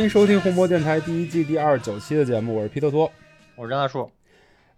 [0.00, 3.12] 欢迎收听红魔电台第一季第二十九期的节目，我是皮特托。
[3.54, 4.10] 我是张大树，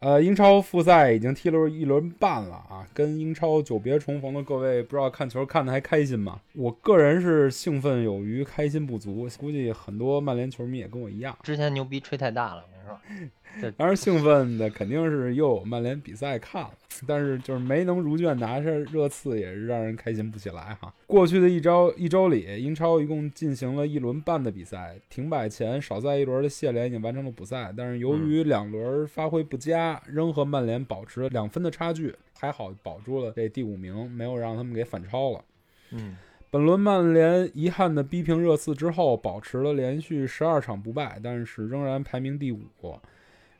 [0.00, 6.40] 呃，英超复赛已经踢了一轮半了啊，跟英超久别重逢的各位，不知道看球看的还开心吗？
[6.56, 11.38] 我个人是兴奋有余，开心不足，估计很多曼联球迷也跟我一样。
[11.44, 13.30] 之前牛逼吹太大了，我跟你说，
[13.76, 16.70] 当然兴奋的肯定是又有曼联比赛看了，
[17.06, 20.92] 但是就是没能如愿拿下热刺，也是让人开心不起来哈。
[21.06, 35.44] 过去的一周一周里，英超一共进行了一轮半的比赛，停摆前少赛一轮的谢联已经完成了补赛，但是由于两轮发挥不佳，仍和曼联保持了两分的差距，还好保住了这第五名，没有让他们给反超了。
[35.90, 36.16] 嗯，
[36.50, 42.60] 本轮曼联遗憾的逼平热刺之后，保持了连续十二场不败，但是仍然排名第五，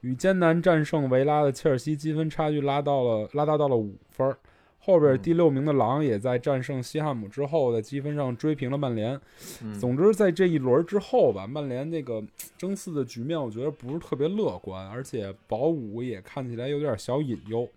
[0.02, 4.38] 与艰难战胜维拉的切尔西积分差距拉到了拉大到了五分儿。
[4.84, 9.20] 后边第六名的狼也在战胜西汉姆之后，在积分上追平了曼联。
[9.62, 12.20] 嗯总之，在这一轮之后吧，曼联这个
[12.58, 17.68] 争四的局面，我觉得不是特别乐观，而且保五也看起来有点小隐忧。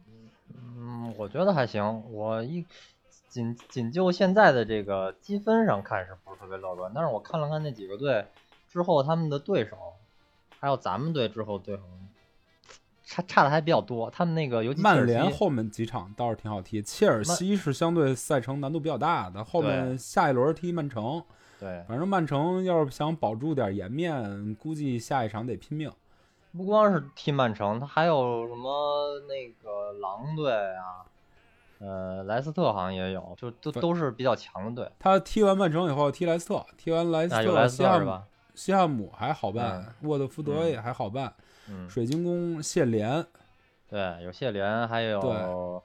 [0.56, 2.04] 嗯，我觉得还行。
[2.12, 2.66] 我一
[3.30, 6.92] 仅仅就现在的这个积分上看是不是特别乐观？
[6.96, 8.26] 但是我看了看那几个队
[8.68, 9.78] 之后他们的对手，
[10.60, 11.84] 还有咱们队之后对手，
[13.06, 14.10] 差差的还比较多。
[14.10, 21.24] 他们那个尤其切尔曼联后面几场倒是挺好踢，切尔西是相对赛程难度比较大的，后面下一轮踢曼城。
[21.58, 25.90] 对，反正曼城要是想保住点颜面，估计下一场得拼命。
[26.52, 31.06] 不光是踢曼城，他还有什么那个狼队啊，
[31.80, 34.92] 呃，莱斯特好像也有，就都都是比较强的队。
[35.00, 38.24] 他踢完曼城以后踢莱斯特，踢完莱斯特，莱斯西汉姆特？
[38.54, 41.44] 西汉姆还好办，沃特福德嗯也还好办，嗯，
[41.90, 43.26] 水晶宫谢联，
[43.90, 45.82] 对，有谢联，还有对。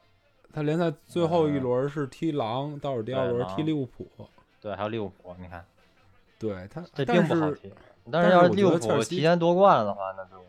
[0.52, 4.08] 他联赛最后一轮是踢狼，倒数第二轮踢利物浦。
[4.60, 5.64] 对，还有利物浦，你看。
[6.38, 7.72] 对他，这并不好踢。
[8.10, 10.42] 但但是要是利物浦提前夺冠了的话，那就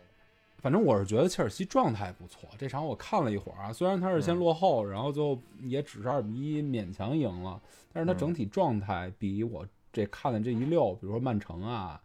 [0.58, 4.40] 反正我是觉得切尔西状态不错，这场我看了一会儿啊，虽然他是先嗯。
[4.40, 7.62] 落后，然后最后也只是二比一勉强赢了，
[7.94, 8.18] 但是他嗯。
[8.18, 12.02] 整体状态比我这看的这一溜，比如说曼城啊，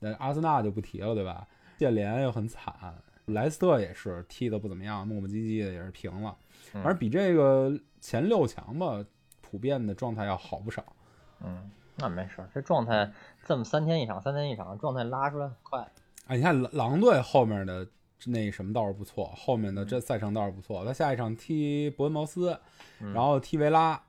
[0.00, 1.46] 那阿森纳就不提了，对吧？
[1.78, 2.74] 谢联又很惨，
[3.26, 6.36] 莱斯特也是踢的不怎么样，磨磨唧唧的也是平了，
[6.74, 9.04] 嗯反正比这个前六强吧，
[9.40, 10.84] 普遍的状态要好不少。
[11.40, 12.48] 嗯，那没事儿。
[12.52, 13.12] 这状态
[13.44, 15.86] 这么三天一场，三天一场，状态拉出来很快。
[16.26, 17.86] 哎，你看狼狼队后面的
[18.26, 20.84] 那什么倒是不错，后面的这赛程倒是不错。
[20.84, 22.58] 他下一场踢伯恩茅斯，
[23.00, 24.02] 嗯然后踢维拉，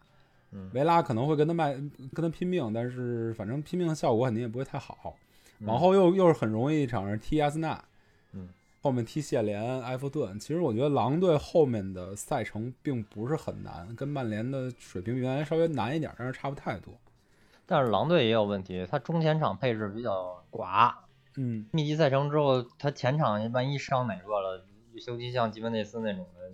[0.52, 5.16] 嗯维拉可能会跟他卖跟他拼命，但是反正拼命的效果肯定也不会太好。
[5.60, 7.84] 嗯往后又又是很容易一场是踢阿森纳，
[8.34, 8.50] 嗯，
[8.82, 10.40] 后面踢谢联、埃弗顿。
[10.40, 16.94] 其实我觉得狼队后面的赛程并不是很难，跟曼联的水平比原来稍微难一点，但是差不太多。
[17.66, 20.94] 但是狼队也有问题，他中前场配置比较寡。
[21.36, 24.66] 嗯，密集赛程之后，他前场万一伤哪个了，
[25.08, 26.52] 尤其像吉文内斯那种的，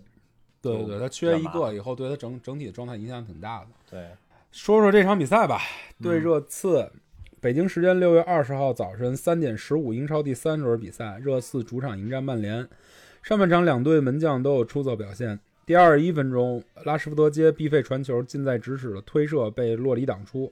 [0.61, 3.67] 对对对，他缺一个以后，对他整整体的状态影响挺大的。
[3.89, 4.09] 对，
[4.51, 5.61] 说说这场比赛吧，
[6.01, 6.91] 对嗯热刺，
[7.45, 12.67] 北京时间六月二十号早晨三点十五，英超第三轮比赛，热刺主场迎战曼联。
[13.21, 15.39] 上半场两队门将都有出色表现。
[15.63, 20.51] 第二十一分钟，拉什福德接必费传球，近在咫尺的推射被洛里挡出。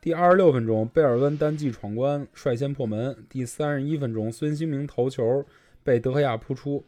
[0.00, 3.14] 第二十六分钟，贝尔温单骑闯关，率先破门。
[3.28, 5.44] 第三十一分钟，孙兴民头球
[5.84, 6.82] 被德赫亚扑出。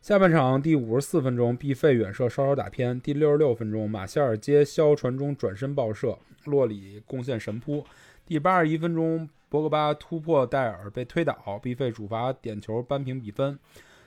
[0.00, 3.00] 下半场第五十四分钟，必费远射稍稍打偏。
[3.00, 7.84] 第六十六分钟，马歇尔接肖传中转身爆射，洛里贡献神扑。
[8.26, 13.58] 第八十一分钟，博格巴突破戴尔被推倒，必费主罚点球扳平比分。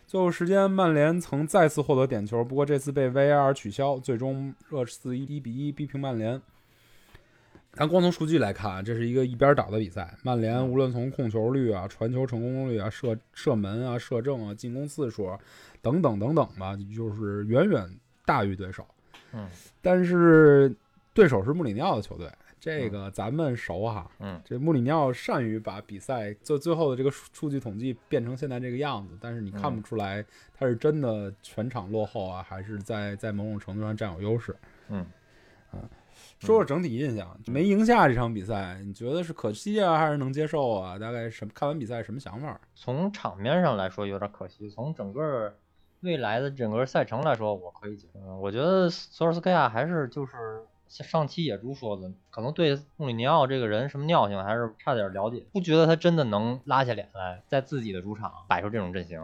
[0.08, 6.42] 最后时间，曼联曾再次获得点球，不过这次被 VAR 取消，最终热刺一比一逼平曼联。
[7.74, 10.18] 咱光从数据来看，这是一个一边倒的比赛。
[10.24, 15.38] 曼联无论从控球率啊、传球成功率啊、射射门啊、射正啊、进攻次数啊
[15.80, 17.88] 等等等等吧，就是远远
[18.25, 18.84] 大于对手。
[19.34, 19.48] 嗯
[19.81, 20.74] 但是
[21.14, 22.31] 对手是穆里尼奥的球队，
[22.68, 24.10] 这个咱们熟哈。
[24.19, 30.24] 嗯这穆里尼奥善于把比赛最最后的这个数数据统计变成现在这个样子，但是你看不出来
[30.54, 34.56] 他是真的全场落后啊，还是在在某种程度上占有优势。
[34.90, 35.06] 嗯，
[36.40, 40.98] 说说整体印象，没赢下这场比赛，你觉得是可惜啊，还是能接受啊？
[40.98, 42.60] 大概什么看完比赛什么想法？
[42.75, 45.54] 从场面上来说有点可惜，从整个
[46.02, 48.19] 未来的整个赛程来说，我可以接受。
[48.19, 59.22] 嗯我觉得索尔斯克亚还是就是像上期野猪说的，可能对穆里尼奥这个人什么尿性还是差点了解，不觉得他真的能拉下脸来，在自己的主场摆出这种阵型，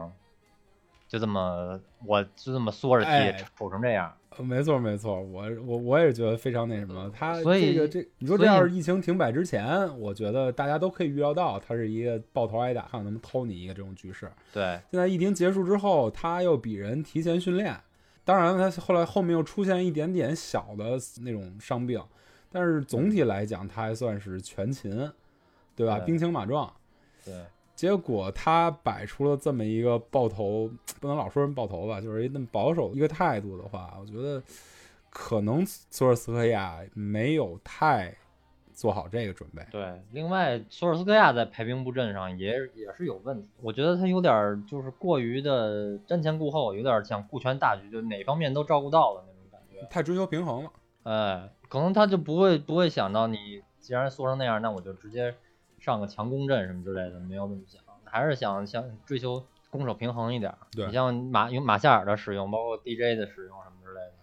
[1.07, 4.13] 就这么我就这么缩着踢，哎瞅成这样。
[4.35, 7.07] 呃没错没错，我我我也觉得非常那什么。
[7.15, 9.63] 他所以这个这，你说这要是疫情停摆之前，
[9.99, 14.31] 我觉得大家都可以预料到，他是一个抱头挨打，看能不能偷你一个这种局势。
[14.51, 17.79] 对，现在疫情结束之后，他又比人提前训练，
[18.25, 22.01] 当然他后来后面又出现一点点小的那种伤病，
[22.49, 24.91] 但是总体来讲，他还算是全勤，
[25.75, 25.99] 对吧？
[25.99, 26.71] 对兵强马壮。
[27.25, 27.33] 对，
[27.75, 34.41] 结果他摆出了这么一个爆头，不能老说人爆头吧，就是一那么保守一个态度的话，我觉得
[35.09, 38.15] 可能索尔斯克亚没有太
[38.73, 39.65] 做好这个准备。
[39.71, 49.87] 对，另外索尔斯克亚在排兵布阵上也也是有问题，我觉得他有点儿就是过于的瞻前顾后，有点儿想顾全大局，就哪方面都照顾到了那种感觉。
[49.89, 50.71] 太追求平衡了。
[51.03, 55.35] 哎，可能他就不会不会想到你既然缩成那样，那我就直接
[55.79, 60.57] 上个强攻阵什么之类的，没有这么想，还是想想追求攻守平衡一点儿。
[60.71, 64.13] 对你像马用马夏尔的使用，包括 DJ 的使用什么之类的，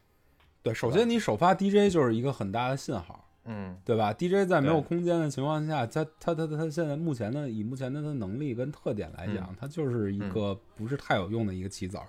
[0.63, 3.27] 对，首先你首发 DJ 就是一个很大的信号。
[3.53, 12.07] 嗯，对吧？DJ 在没有空间的情况下，他他他他现在目前的以目前的他能力跟特点来讲，嗯他就是一个不是太有用的一个棋子儿。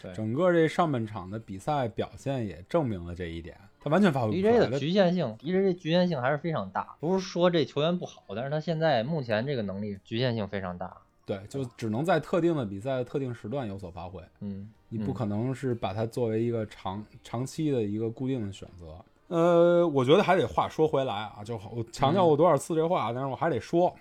[0.00, 4.78] 对整个这上半场的比赛表现也证明了这一点，他完全发挥不出来 DJ 的。
[4.78, 6.94] 局限性，DJ 的局限性还是非常大。
[7.00, 10.94] 不是说这球员不好，但是他现在目前这个能力局限性非常大。
[11.26, 19.02] 对，就只能在特定的比赛的特定时段有所发挥，嗯，你不嗯可能是把它作为一个长长期的一个固定的选择。
[19.28, 23.94] 呃，我觉得还得话说回来啊，就我强调过多少次这话，但是我还得说，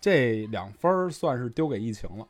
[0.00, 2.26] 这两分儿算是丢给疫情了。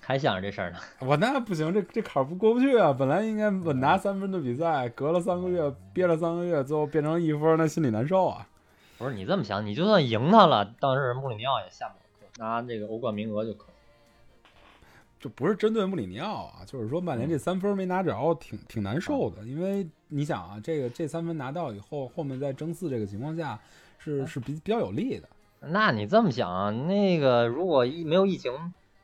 [0.00, 0.78] 还想着这事儿呢。
[1.00, 2.92] 我那不行，这这坎儿不过不去啊！
[2.92, 8.46] 本来应该稳拿三分的比赛，隔了三个月，憋了三个月，最后变成一分，那心里难受啊！
[8.98, 13.71] 不是你这么想，你就算赢他了，当时穆里尼奥也下不了课，拿这个欧冠名额就可以。
[15.22, 19.44] 这不是针对穆里尼奥啊，就是说曼联这三分没拿着，挺挺难受的。
[19.44, 23.56] 因为你想啊，这个这三分拿到以后，后面在争四这个情况下，
[23.98, 25.28] 是是比比较有利的。
[25.60, 28.52] 那你这么想啊，那个如果一没有疫情，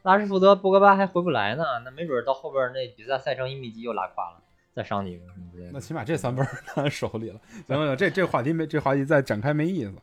[0.03, 4.43] 拉什福德、博格巴还回不来呢，那没准儿到后边儿那比赛赛程一密集又拉胯了，
[4.75, 5.71] 再伤几个什么之类的。
[5.73, 7.41] 那起码这三分儿他手里了。
[7.69, 9.95] 行行，这这话题没这话题再展开没意思。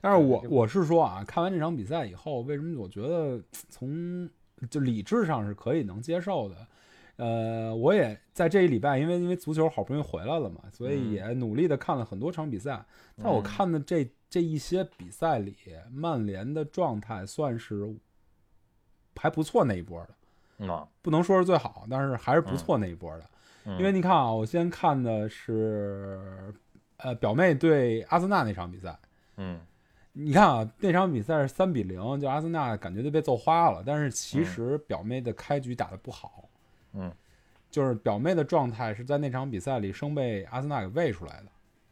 [0.00, 3.38] 但是我我是说啊，看完这场比赛以后，为什么我觉得
[3.68, 4.30] 从
[4.70, 6.56] 就理智上是可以能接受的？
[7.16, 12.84] 呃，我也在这一礼拜，因为因为足球好不容易回来了嘛，所以嗯也努力的看了很多场比赛。
[13.16, 15.56] 但我嗯看的这这一些比赛里，
[15.90, 17.92] 曼联的状态算是
[19.16, 20.14] 还不错那一波的，
[20.58, 23.24] 嗯啊，不能说是最好，但是还是不错那一波的。
[23.64, 26.54] 嗯因为你看啊，我先看的是
[26.98, 28.96] 呃表妹对阿森纳那场比赛。
[29.36, 29.60] 嗯
[30.20, 33.84] 你看啊，那场比赛是三比零，就阿森纳感觉就被揍花了。
[33.86, 36.48] 但是其实表妹的开局打得不好，
[36.92, 37.12] 嗯
[37.70, 41.46] 就是表妹的状态是在那场比赛里生被阿森纳给喂出来的。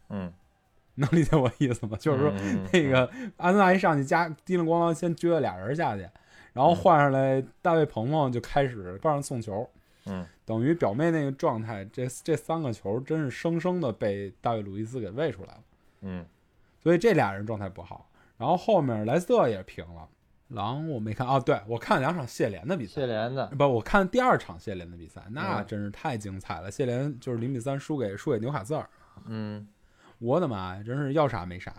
[0.08, 0.32] 嗯，
[0.96, 1.96] 能理解我意思吗？
[2.00, 2.32] 就是说，
[2.72, 6.00] 那个阿森纳一上去加叮铃咣啷先撅了俩人下去，
[6.52, 9.70] 然后换上来大卫鹏鹏就开始帮上送球，
[10.06, 15.60] 嗯等于表妹那个状态，这这三个球真是生生的被大卫鲁伊斯给喂出来了，
[16.00, 16.26] 嗯
[16.82, 18.08] 所以这俩人状态不好。
[18.36, 20.08] 然后后面莱斯特也平了，
[20.48, 26.70] 狼我没看哦，对我看两场谢联的比赛谢，联的，不，我看第二场谢联的比赛，那嗯真是太精彩了。
[26.70, 28.88] 谢联就是零比三输给输给纽卡斯尔，
[29.26, 29.66] 嗯
[30.18, 31.74] 我的妈呀，真是要啥没啥，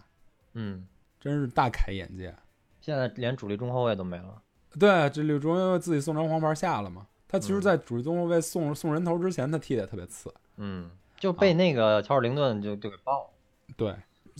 [0.54, 0.88] 嗯，
[1.20, 2.34] 真是大开眼界。
[2.80, 4.42] 现在连主力中后卫都没了。
[4.80, 7.08] 对，这柳中佑自己送张黄牌下了嘛。
[7.28, 10.34] 他其实，嗯在主力中后卫送送人头之前，他踢的也特别次。
[10.56, 13.30] 嗯，就被那个乔尔灵顿就就给爆了。
[13.76, 13.96] 对，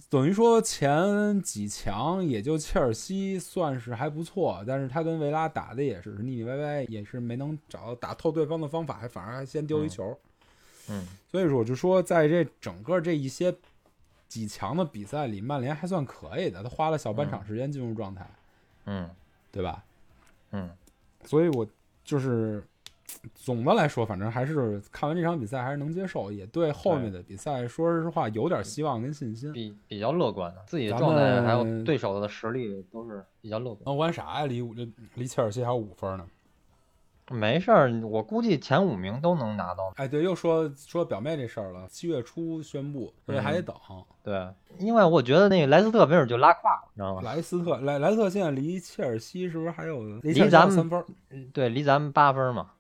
[0.10, 10.20] 等于说前几强也就切尔西算是还不错，但是他跟维拉打的也是腻腻歪歪，也是没能找到打透对方的方法，还反而还先丢一嗯球。
[10.90, 13.54] 嗯所以说，我就说在这整个这一些
[14.28, 18.30] 几强的比赛里，曼联还算可以的，他花了小半场时间进入状态，
[18.86, 19.10] 嗯
[19.52, 19.84] 对吧？
[20.52, 20.70] 嗯
[21.26, 21.68] 所以我
[22.06, 22.64] 就是
[23.34, 29.52] 总的来说，反正还是看完这场比赛还是能接受，也对后面的比赛说实话有点希望跟信心。
[29.54, 33.84] 比比较乐观的，自己的状态还有对手的实力都是比较乐观。
[33.86, 34.46] 能玩啥呀？
[34.46, 34.74] 离五
[35.16, 36.26] 离切尔西还有五分呢。
[37.30, 39.92] 没事儿，我估计前五名都能拿到。
[39.98, 43.76] 哎，对，又说说表妹这事儿了，七月初宣布，所以还得等。
[44.24, 44.48] 对，
[44.80, 47.22] 因为我觉得那个莱斯特没准就拉胯了，你知道吗？
[47.24, 51.04] 莱斯特莱莱斯特现在离切尔西是不是还有离咱们三分？
[51.52, 52.72] 对，离咱们八分嘛，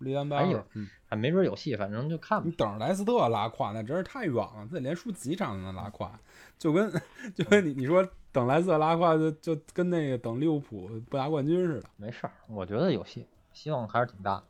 [0.00, 0.62] 离咱八还有。
[0.74, 2.52] 嗯，还没准有戏，反正就看吧你。
[2.56, 6.10] 等着莱斯特拉胯，那真是太远了，他得连输几场才能拉胯，
[6.58, 6.92] 就跟
[7.34, 11.88] 就跟你你说等莱斯特拉胯，就就跟那个等利物浦不拿冠军似的。
[11.96, 14.44] 没事儿，我觉得有戏，希望还是挺大的。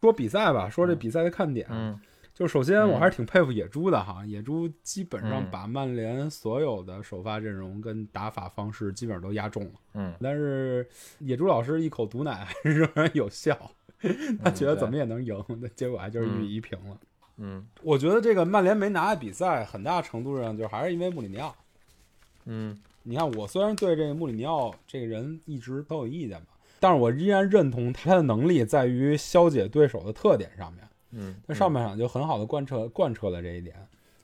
[0.00, 2.00] 说比赛吧，说这嗯比赛的看点，嗯
[2.34, 9.72] 就首先我嗯还是挺佩服野猪的哈，野猪基本上嗯把曼联所有的首发阵容跟打法方式基本上都压中了。
[9.92, 10.88] 嗯，但是
[11.20, 13.56] 野猪老师一口毒奶还是仍然有效，
[14.42, 16.98] 他觉得怎么也能赢，那结果还就是一嗯比一平了。
[17.38, 21.54] 嗯我觉得这个曼联没拿下比赛，很大程度上就还是因为穆里尼奥。
[22.44, 30.84] 嗯你看，我虽然对这个穆里尼奥这个人一直都有意见吧，但是我依然认同他的能力在于消解对手的特点上面。
[31.12, 33.76] 嗯，他上半场就很好的贯彻贯彻了这一点，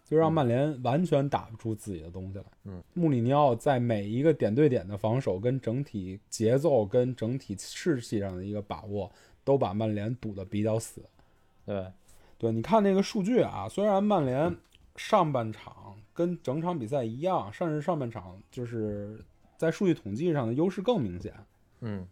[0.04, 2.44] 就让曼联完全打不出自己的东西来。
[2.64, 9.10] 嗯，穆里尼奥在每一个点对点的防守、跟整体节奏、跟整体士气上的一个把握，
[9.48, 11.02] 都把曼联堵得比较死。
[11.64, 11.90] 对，
[12.36, 14.54] 对，你看那个数据啊，虽然曼联
[14.96, 19.24] 上半场跟整场比赛一样，甚至上半场就是
[19.56, 21.32] 在数据统计上的优势更明显，
[21.80, 22.06] 嗯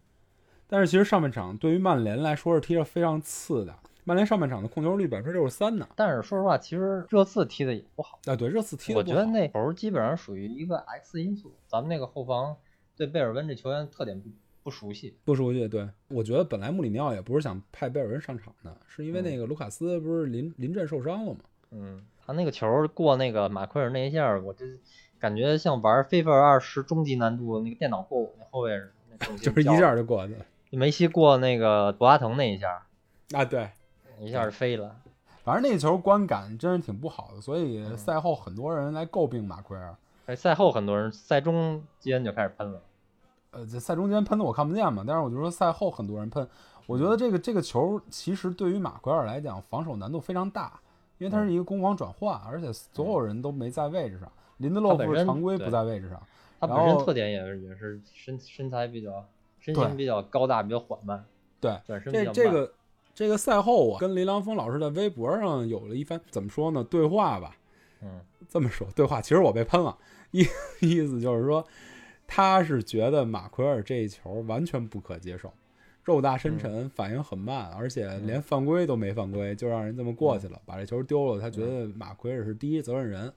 [0.66, 3.75] 但是其实上半场对于曼联来说是踢得非常次的。
[4.05, 8.19] 曼联上半场的控球率百分之六十三呢，但是说实话，其实热刺踢的也不好。
[8.25, 11.52] 啊，对，热刺踢得我觉得那球基本上属于一个 X 因素。
[11.66, 12.57] 咱们那个后防
[12.97, 14.28] 对贝尔温这球员特点不
[14.66, 15.16] 不熟悉。
[15.25, 21.38] 不熟悉，对我觉得本来穆里尼奥也不是想派贝尔温上场的，是因为那个卢卡斯不是临临阵受伤了吗？
[21.70, 24.66] 嗯，他那个球过那个马奎尔那一下，我这
[25.20, 28.76] 感觉像玩 FIFA 二十终极难度那个电脑过我那后卫
[29.40, 32.85] 就是一下就过去了梅西过那个博阿滕那一下，
[33.35, 33.70] 啊，对，
[34.18, 34.96] 一下就飞了。
[35.44, 39.94] 反正那球观感真是挺不好的，所以嗯赛后很多人来诟病马奎尔。
[40.26, 42.82] 哎，赛后很多人赛中间就开始喷了。
[43.50, 46.47] 呃，在赛中间喷的我看不见嘛，但是我就说赛后很多人喷。
[46.87, 50.81] 我觉得这个这个球其实对于马奎尔来讲，防守难度非常大，
[51.19, 56.23] 因为它是一个攻防转换，而且所有人都没在位置上，林德洛夫他本身常规不在位置上。
[56.61, 59.26] 他本身特点也是也是身身材比较
[59.59, 61.25] 身对形比较高大，比较缓慢，
[61.61, 61.76] 对。
[61.87, 62.73] 这这个
[63.15, 67.57] 这个赛后我，跟林良锋老师在微博上有了一番怎么说呢对话吧，
[68.00, 69.97] 嗯这么说对话，其实我被喷了，
[70.31, 70.47] 意
[70.81, 71.67] 意思就是说，
[72.26, 75.52] 他是觉得马奎尔这一球完全不可接受，
[76.04, 81.40] 肉大深沉，反应很慢，而且连犯规都没犯规，就让人这么过去了，把这球丢了。
[81.40, 83.33] 他觉得马奎尔是第一责任人。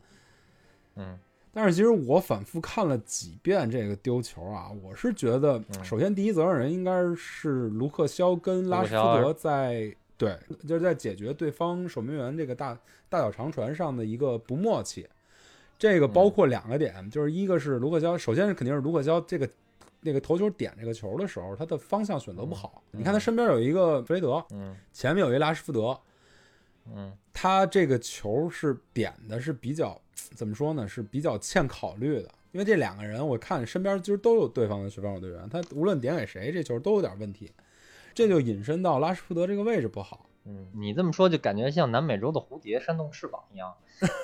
[0.96, 1.18] 嗯
[1.52, 12.78] 但是其实我反复看了几遍这个丢球啊，我是觉得，嗯首先第一责任人应该是卢克肖跟拉什福德在对，就是在解决对方守门员这个大
[13.10, 15.08] 大脚长传上的一个不默契。
[15.80, 19.50] 这个嗯包括两个点，就是一个是卢克肖，首先是肯定是卢克肖这个
[20.02, 22.84] 那个头球点这个球的时候，他的方向选择不好。
[22.92, 25.98] 嗯你看他身边有一个弗雷德，嗯前面有一拉什福德，
[26.94, 30.86] 嗯他这个球是点的是比较怎么说呢？
[30.86, 37.50] 是比较欠考虑的，因为这两个人我看身边其实都有对方的防守队员，他无论点给谁，这球都有点问题，
[38.14, 40.26] 这就引申到拉什福德这个位置不好。
[40.52, 43.76] 嗯，你这么说就感觉像南美洲的蝴蝶扇动翅膀一样，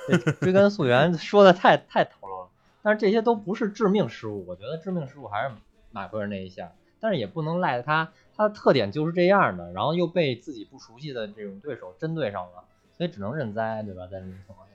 [0.08, 2.48] 这追根溯源 说的太太透露了。
[2.82, 5.54] 但是这些都不是致命失误，我觉得致命失误还是
[5.92, 12.64] 马奎尔那一下，但是也不能赖他，他的特点就是这样的，然后又被自己不熟悉的这种对手针对上了，
[12.96, 14.06] 所以只能认栽，对吧？
[14.06, 14.74] 在这种情况下，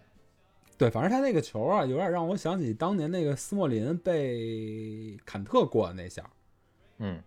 [0.77, 6.29] 对，反正他那个球啊，有点让我想起当年那个斯莫林被坎特过的那下，
[6.98, 7.22] 嗯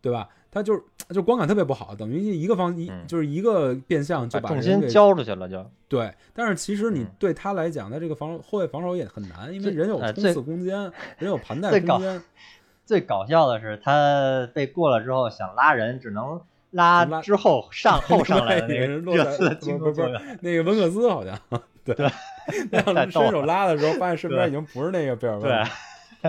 [0.00, 0.28] 对吧？
[0.50, 10.74] 他就是就观感特别不好，等于一个方一嗯就是一个变相就把重心交出去了就，对，但是其实你嗯对他来讲，他这个防守后卫防守也很难，因为人有冲刺空间，
[11.18, 12.22] 人有盘带空间，
[12.86, 16.40] 最搞笑的是，他被过了之后想拉人，只能
[16.70, 20.38] 拉拉之后上后上来的那个热刺不是进攻球员。
[20.40, 21.38] 那个温克斯好像
[21.84, 21.94] 对，
[22.72, 25.66] 太让逗伸手拉的时候，发现身边已经不是那个贝尔温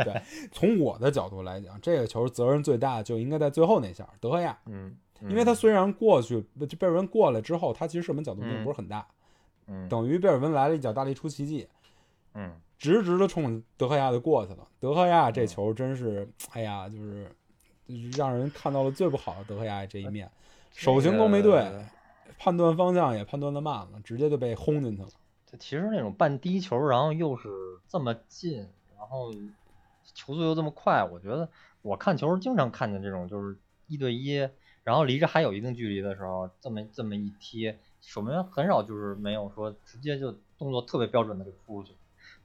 [0.04, 0.22] 对。
[0.52, 9.08] 从我的角度来讲，这个球责任最大就应该在最后那下德赫亚，嗯，因为他虽然过去，就贝尔温过来之后，他其实射门角度并嗯不是很大，
[9.68, 9.88] 嗯。
[9.90, 11.68] 等于贝尔温来了一脚大力出奇迹，
[12.34, 12.54] 嗯。
[12.78, 14.66] 直直的冲德赫亚就过去了。
[14.80, 15.34] 德赫亚嗯。
[15.34, 17.30] 这球真是，哎呀，就是
[18.16, 20.32] 让人看到了最不好的德赫亚这一面，
[20.72, 21.86] 手型都没对，这个
[22.38, 25.10] 判断方向也判断的慢了，直接就被轰进去了。
[25.46, 27.50] 这其实那种半低球，然后又是
[27.88, 28.60] 这么近，
[28.98, 29.34] 然后
[30.20, 31.48] 球速又这么快，我觉得
[31.82, 33.58] 我看球经常看见这种就是
[33.88, 34.36] 一对一，
[34.84, 41.96] 然后离着还有一定距离的时候，这么这么一踢，守门员很少就是没有说直接就动作特别标准的给扑出去，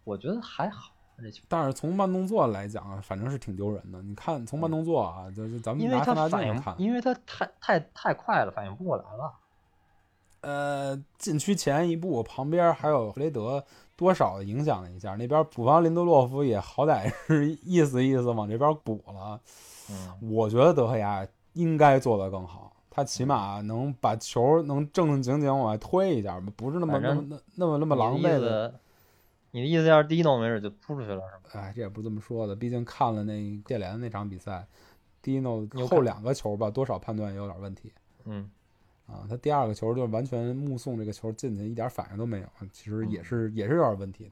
[0.04, 0.92] 我觉得还好
[1.48, 4.02] 但是从慢动作来讲啊，反正是挺丢人的。
[4.02, 9.32] 你看，从慢动作啊，就是咱们拿放大他反应镜看，，因为他太太太快了，反应不过来了。
[10.40, 13.64] 呃，禁区前一步，旁边还有弗雷德，
[13.96, 15.14] 多少影响了一下。
[15.16, 19.40] 那边补防林德洛夫也好歹是意思意思往这边补了。
[19.90, 28.74] 嗯我觉得德赫亚应该做得更好，他起码能把球能正正经经往外推一下，不是那么那么那那么那么狼狈的。
[29.50, 31.60] 你的意思要是第一弄没准就扑出去了是吧？
[31.60, 34.66] 哎，这也不是这么说的，毕竟看了那谢联那场比赛，
[35.22, 37.92] 迪诺有看后两个球吧，多少判断也有点问题
[38.24, 38.50] 嗯，
[39.06, 39.26] 啊。
[39.28, 44.30] 他第二个球就完全目送这个球进去，一点反应都没有，其实也嗯是也是有点问题的。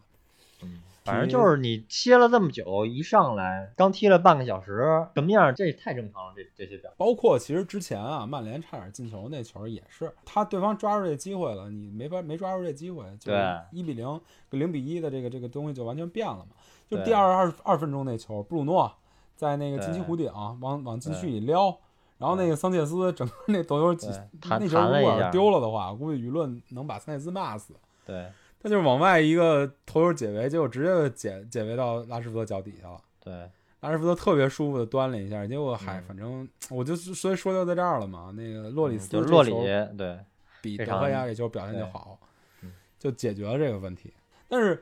[0.64, 5.52] 嗯反正就是你歇了这么久，一上来刚踢了半个小时，什么样？
[5.52, 6.94] 这太正常了，这这些表现。
[6.96, 13.32] 包括其实之前啊，曼联差点进球那球也是，他对方抓住这机会了，你没法没抓住这机会，就
[13.72, 16.50] 一比零跟零比一的这个这个东西就完全变了嘛。
[16.88, 18.94] 就第二二二分钟那球，布鲁诺
[19.34, 21.76] 在那个禁区对弧顶往往禁区对里撩，
[22.22, 24.10] 然后那个桑切斯整个那头球对
[24.40, 27.74] 弹那球如果丢了的话，估计舆论能把桑切斯骂死。
[28.06, 33.00] 对他就是往外一个头球解围，结果直接解解围到拉什福德脚底下了。
[33.18, 33.50] 对，
[33.80, 38.32] 拉什福德特别舒服的端了一下，结果还嗯反正我就所以说就在这儿了嘛。
[38.36, 40.18] 那个洛里嗯斯就是洛里这球，对
[40.60, 42.18] 比德赫亚这球表现就好
[42.62, 44.14] 嗯，就解决了这个问题。
[44.48, 44.80] 但是，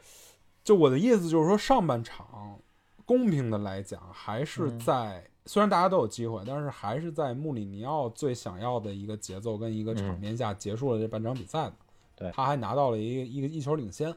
[0.62, 2.58] 就我的意思就是说，上半场
[3.06, 11.72] 公平的来讲，还是嗯在、虽然大家都有机会，但是还是在穆里尼奥最想要的一个节奏跟一个场嗯面下结束了这半场比赛的。
[12.16, 14.14] 对他还拿到了一个一个一球领先。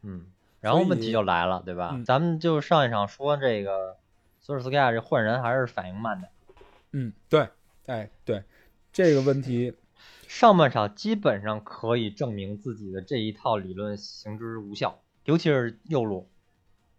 [0.00, 0.26] 嗯，
[0.60, 1.90] 然后问题就来了，对吧？
[1.92, 3.96] 嗯咱们就上一场说这个
[4.40, 6.28] 索尔斯克亚这换人还是反应慢的，
[6.92, 7.48] 嗯，对，
[7.86, 8.42] 哎，对，
[8.92, 9.74] 这个问题，
[10.26, 16.26] 上半场基本上可以证明自己的这一套理论行之无效，尤其是右路。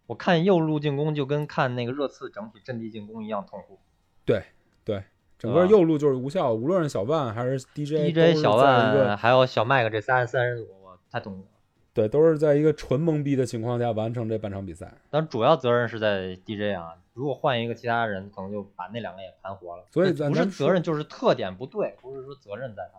[0.06, 3.78] 我看右路进攻就跟看那个热刺整体阵地进攻一样痛苦。
[4.24, 4.42] 对
[4.84, 5.02] 对，
[5.38, 11.48] 整个右路就是无效，无论是小万还是 DJ，都 DJ 小万还有小麦克这三三人组，我太痛苦了。
[11.92, 14.92] 对，都是在一个纯懵逼的情况下完成这半场比赛。
[15.10, 19.84] 但主要责任是在 DJ 啊，如果换一个其他人，可能就把那两个也盘活了。
[19.92, 22.98] 所以那不是责任，就是特点不对，不是说责任在他。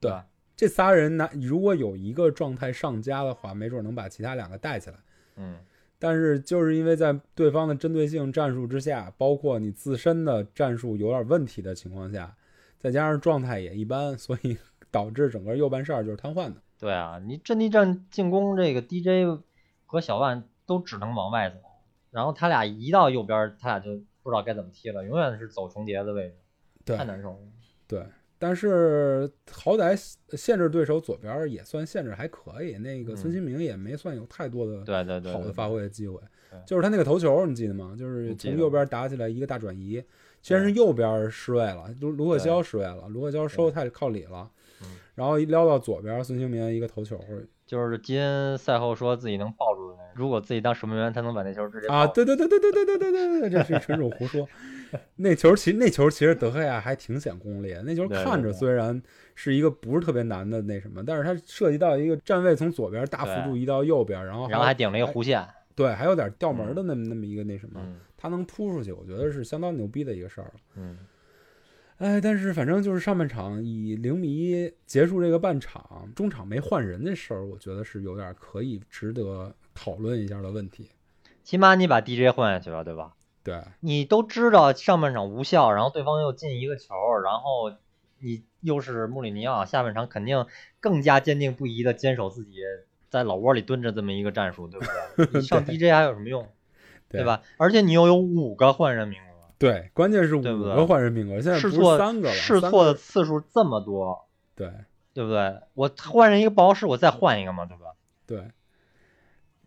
[0.00, 0.24] 对吧？
[0.56, 4.96] 这仨人拿，如果有一个状态上佳的话，没准能把其他两个带起来。
[5.34, 5.56] 嗯，
[5.98, 12.36] 但是就是因为在对方的针对性战术之下，包括你自身的战术有点问题的情况下，
[12.78, 14.56] 再加上状态也一般，所以
[14.90, 16.62] 导致整个右半扇就是瘫痪的。
[16.78, 19.42] 对啊，你阵地战进攻这个 DJ
[19.84, 21.56] 和小万都只能往外走，
[22.10, 26.36] 然后他俩一到右边，他俩就不知道该怎么踢了，永远是走重叠的位置，
[26.84, 27.38] 对太难受了。
[27.88, 28.06] 对，
[28.38, 29.96] 但是好歹
[30.36, 35.68] 限制对手左边也算限制还可以，那个孙嗯兴民也没算有太多的对对对，好的发。
[35.68, 36.20] 挥的机会
[36.50, 36.58] 对。
[36.66, 37.96] 就是他那个头球，你记得吗？
[37.98, 40.02] 就是从右边打起来一个大转移，
[40.40, 44.48] 先是右边失位了，卢卢克肖失位了，卢克肖收的太靠里了
[44.82, 47.18] 嗯，然后一撩到左边，孙兴民一个头球
[47.66, 54.48] 就是基恩赛后说自己能抱住的那个，如果自己当守门员，他能把那球直接啊，对对对对对对对对对对，这是纯属胡说。
[55.16, 59.00] 那球其实那球其实德赫亚还挺显功力，那球看着虽然
[59.34, 65.46] 是一个不是特别难的那什么，但是它涉及到一个站位从左边大幅度移到右边，然后然后还顶了一个弧线。
[65.74, 70.54] 对，还有点掉门的那么那么一个那什么，嗯他能扑出去，我觉得是相当牛逼的一个事儿了。
[70.74, 70.98] 嗯，
[71.98, 80.88] 哎，但是反正就是上半场以零比一结束这个半场，中场没换人这事儿，我觉得是有点可以值得讨论一下的问题。
[81.44, 83.14] 起码你把 DJ 换下去了，对吧？
[83.48, 87.72] 对，你都知道上半场无效，然后对方又进一个球，然后
[88.20, 90.44] 你又是穆里尼奥，下半场肯定
[90.80, 92.58] 更加坚定不移的坚守自己
[93.08, 94.86] 在老窝里蹲着这么一个战术，对不
[95.26, 95.28] 对？
[95.40, 96.46] 你上 DJ 还有什么用，
[97.08, 97.42] 对对吧？
[97.56, 104.70] 而且你又有五个换人名额，对，关键是五个换人名额，现在试错三个了，试错的次数这么多，对
[105.14, 105.62] 对不对？
[105.74, 107.94] 我换人一个不好使，我再换一个嘛，对吧？
[108.26, 108.50] 对，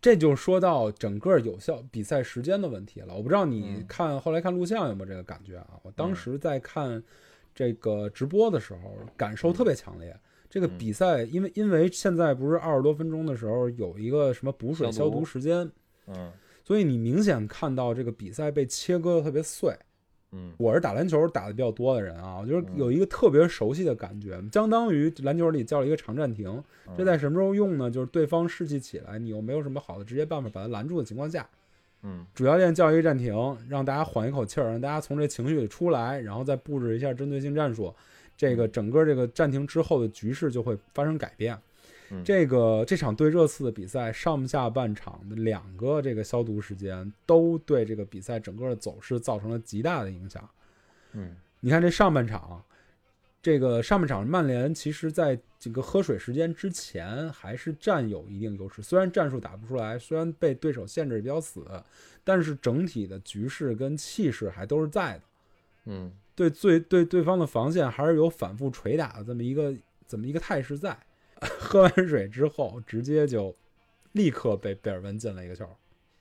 [0.01, 3.13] 这就说到整个有效比赛时间的问题了。
[3.15, 5.79] 我不知道你嗯看后来看录像有没有这个感觉啊？
[5.83, 7.01] 我当嗯时在看
[7.53, 10.17] 这个直播的时候，感受特别强烈。
[10.49, 15.71] 这个嗯比赛，因为因为现在不是二十多分钟的时候有一个什么补水消毒时间，
[16.07, 16.33] 嗯
[16.63, 19.73] 所以你明显看到这个比赛被切割的特别碎。
[20.33, 26.49] 嗯我是打篮球打的比较多的人啊，我就是嗯有一个特别熟悉的感觉，相当于篮球里叫了一个长暂停。
[26.87, 27.89] 嗯这在什么时候用呢？
[27.89, 31.47] 就是对方士气起来，你又没有什么好的直接办法把他拦住的情况下，
[32.03, 33.33] 嗯主教练叫一个暂停，
[33.69, 37.93] 让大家缓一口气儿，让大家从这情绪里出来，然后再布置一下针对性战术。
[38.35, 41.57] 这个整个这个暂停之后的局势就会发生改变。
[42.13, 50.47] 嗯这个这场对热刺的比赛上下半场的两个这个消毒时间都对这个比赛整个的走势造成了极大的影响。
[51.13, 52.61] 嗯你看这上半场，
[53.41, 61.65] 这个上半场曼联其实在这个喝水时间之前还是占有一定优势，虽然战术打不出来，虽然被对手限制比较死，
[62.23, 65.23] 但是整体的局势跟气势还都是在的。
[65.85, 69.73] 嗯对最对对方的防线还是有反复捶打的这么一个
[70.07, 70.97] 怎么一个态势在。
[71.59, 73.55] 喝完水之后，直接就
[74.11, 75.67] 立刻被贝尔温进了一个球。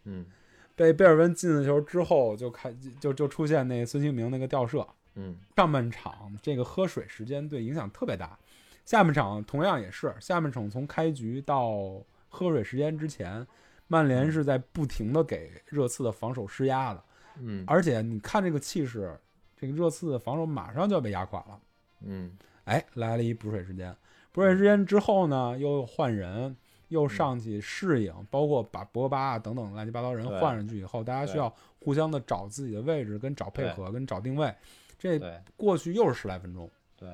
[0.05, 0.27] 嗯
[0.75, 4.87] 被贝尔温进了球之后，就开就就出现那孙兴民那个吊射。
[5.17, 8.39] 嗯上半场这个喝水时间对影响特别大，
[8.87, 13.47] 下半场同样也是，下半场从开局到喝水时间之前，
[13.89, 17.05] 曼联是在不停的给热刺的防守施压的，
[17.41, 19.15] 嗯而且你看这个气势，
[19.59, 21.61] 这个热刺的防守马上就要被压垮了。
[22.03, 23.95] 嗯哎，来了一补水时间，
[24.33, 26.57] 补水时间之后呢，又换人，
[26.89, 34.55] 又上去适应，包括把博巴啊等等乱七八糟人换上去以后，大家需要互相的找自己的位置，跟找配合，跟找定位。
[34.99, 35.19] 这
[35.57, 37.09] 过去又是十来分钟，对。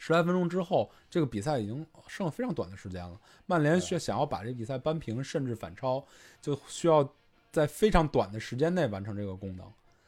[0.00, 3.20] 十来分钟之后，这个比赛已经剩了非常短的时间了。
[3.46, 3.80] 曼联对。
[3.80, 6.04] 需想要把这比赛扳平，甚至反超，
[6.40, 7.06] 就需要
[7.50, 9.66] 在非常短的时间内完成这个功能，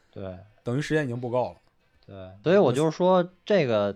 [0.09, 0.37] 对。
[0.63, 1.57] 等于时间已经不够了。
[2.05, 3.93] 对，所以我就是说，这个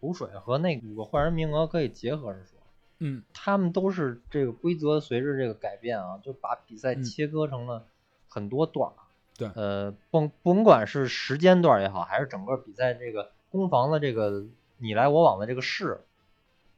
[0.00, 2.58] 补水和那五个换人名额可以结合着说。
[2.98, 7.86] 嗯，他们都是这个规则随着这个改变啊，就把比赛嗯切割成了
[8.28, 8.94] 很多段儿。
[9.36, 14.46] 对呃，甭甭管是时间段儿也好，还是整个比赛这个攻防的这个
[14.78, 16.00] 你来我往的这个势，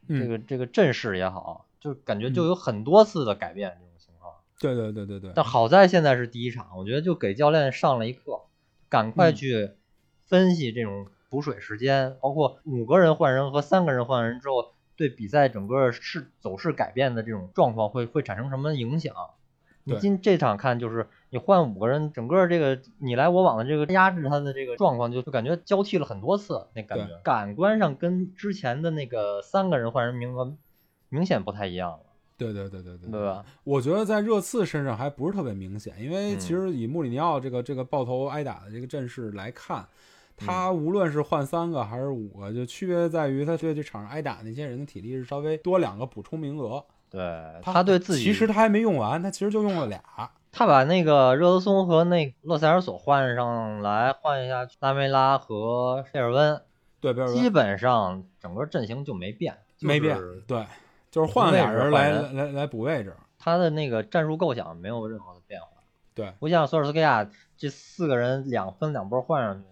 [0.09, 4.35] 嗯这个这个阵势也好，就感觉就嗯有很多次的改变这种情况。
[4.59, 8.41] 对对对对对，但好在现在是第一场，我觉得就给教练上了一课，
[8.89, 9.71] 赶快嗯去
[10.27, 19.15] 分析这种补水时间，包括五个人换人和三个人换人之后，对比赛整个势走势改变的这种状况会会产生什么影响？
[19.85, 30.55] 你对今这场看就是你换五个人，整个这个你来我往的这个压制他的这个状况，就就感觉交替了很多次，那感觉感官上跟之前的那个三个人换人名额
[31.09, 32.01] 明显不太一样了，
[32.37, 33.43] 对对对对对对吧？
[33.65, 39.89] 我觉得在热刺身上还不是特别明显，因为嗯其实以穆里尼奥这个这个爆头挨打的这个阵势来看，嗯
[40.39, 46.85] 他无论是换三个还是五个，就区别在于他对这场上挨打那些人的体力是稍微多两个补充名额。
[47.11, 47.21] 对
[47.63, 50.01] 他对自己其实他还没用完，他其实就用了俩。
[50.53, 56.61] 他把那个热德松和那洛塞尔索换上来，换一下拉梅拉和费尔温，
[57.01, 60.67] 对，贝尔基本上整个阵型就没变，没变，对，
[61.11, 63.15] 就是换了俩人来来来补位置。
[63.39, 65.69] 他的那个战术构想没有任何的变化，
[66.15, 69.67] 对，不像索尔斯克亚这四个人两分两波换上去，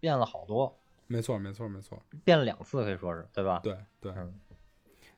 [0.00, 3.60] 变了好多，没错，没错，没错，变了两次可以说是，对吧？
[3.62, 4.12] 对对。
[4.12, 4.34] 嗯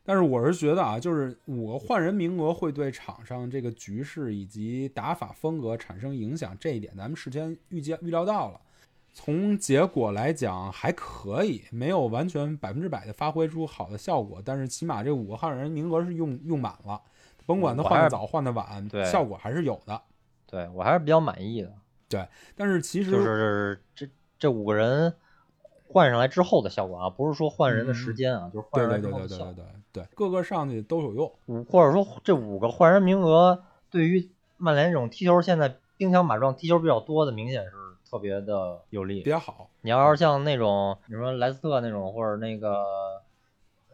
[0.03, 8.59] 但是我是觉得啊，就是五个换人名额会对场上这个局势以及打法风格产生影响，这一点咱们事先预见预料到了。
[9.13, 16.99] 从结果来讲还可以，没有完全百分之百的发挥出好的效果，但是起码这五个换人名额是用用满了，
[17.45, 20.01] 甭管他换的早换的晚，对效果还是有的。
[20.47, 21.71] 对我还是比较满意的，
[22.09, 24.09] 对但是其实就是这
[24.41, 25.13] 这五个人
[25.87, 29.63] 换上来之后的效果啊，不是说换人的时间啊，就是换对上来对对对对对之后的效果。
[29.93, 31.31] 对对，各个上去都有用。
[31.45, 37.71] 五或者说这五个换人名额对于曼联这种踢球现在兵强马壮、踢球比较多的，明显是
[38.09, 39.29] 特别的有利比。
[39.29, 39.69] 较好。
[39.81, 42.83] 你要是像那种你说莱斯特那种，或者那个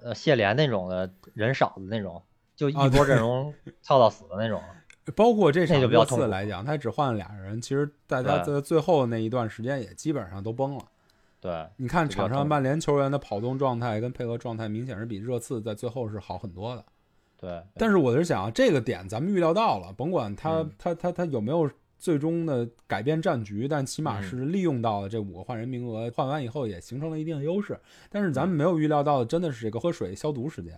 [0.01, 2.21] 呃谢联那种的人少的那种，
[2.55, 4.61] 就一波阵容 操到死的那种，
[5.15, 10.83] 包括这场热刺来讲，他只换了俩人，其实大家在最后那一段时间也基本上都崩了。
[11.39, 16.83] 对你看场上曼联球员的跑动状态跟配合状态，明显是比热刺在最后是好很多的。
[17.39, 17.63] 对。
[17.75, 27.79] 但是我是想啊，这个点咱们预料到了，甭管他嗯他他他有没有最终的改变战局，但起码嗯是利用到了这五个换人名额，换完以后也形成了一定的优势。
[28.09, 30.77] 但是咱嗯们没有预料到的，真的是这个喝水消毒时间。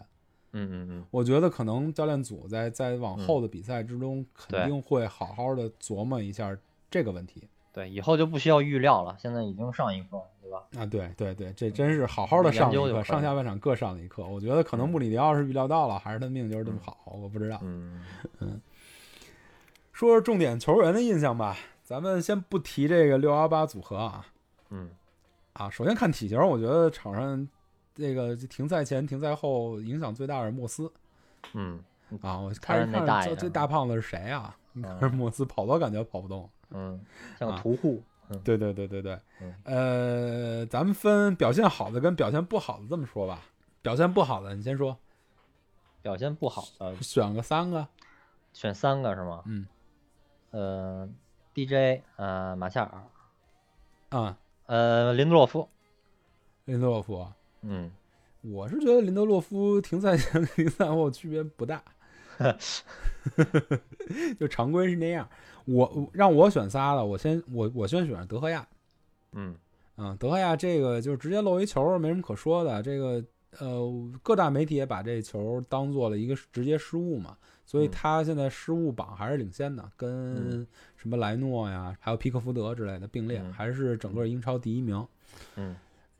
[0.51, 6.57] 嗯嗯嗯，我觉得可能教练组在在往后的比赛之中，肯定会好好的琢磨一下
[6.89, 7.47] 这个问题。
[7.71, 10.63] 对，以后就不需要预料了，现在已经上一课，对吧？
[10.77, 14.25] 啊，对对对，这真是好好的上一课，上下半场各上了一课。
[14.25, 16.81] 我觉得可能穆里尼奥是预料到了，还是他命就是这么嗯。
[16.83, 17.59] 好，我不知道。
[17.61, 18.01] 嗯。
[19.93, 24.25] 说说重点球员的印象吧，咱们先不提这个六幺八组合啊。
[24.71, 24.89] 嗯。
[25.53, 27.47] 啊，首先看体型，我觉得场上
[27.99, 30.91] 这个停赛前、停赛后影响最大的是莫斯
[31.53, 31.83] 嗯
[32.21, 32.39] 啊。
[32.39, 34.55] 我开始那看这这大爷是吧大胖子是谁啊？
[34.73, 36.49] 嗯看着莫斯跑都感觉跑不动。
[36.69, 36.99] 嗯，
[37.37, 38.01] 像屠户。
[38.31, 43.41] 嗯对对对对对，嗯呃，咱们分表现好的跟表现不好的这么说吧。
[43.81, 44.95] 表现不好的，你先说，
[46.03, 47.87] 表现不好的选个三个。
[48.53, 49.41] 选三个是吗？
[49.47, 49.65] 嗯
[50.51, 51.09] 呃
[51.55, 55.67] ，DJ，呃，马夏尔，啊，呃，林德洛夫，
[56.65, 57.27] 林德洛夫，
[57.61, 57.91] 嗯，
[58.41, 61.83] 我是觉得林德洛夫停赛前跟停赛后区别不大，
[64.39, 65.27] 就常规是那样。
[65.65, 68.67] 我让我选仨了，我先我我先选德赫亚，
[69.33, 69.55] 嗯。
[70.01, 72.81] 嗯，德赫亚这个就是直接漏一球，没什么可说的。
[72.81, 73.21] 这个
[73.59, 77.91] 呃，各大媒体也把这球当做了一个直接失误嘛，所以嗯。
[77.91, 80.67] 他现在失误榜还是领先的，跟嗯。
[80.95, 83.51] 什么莱诺呀，还有皮克福德之类的并列，嗯。
[83.51, 85.05] 还是整个英超第一名。
[85.57, 85.75] 嗯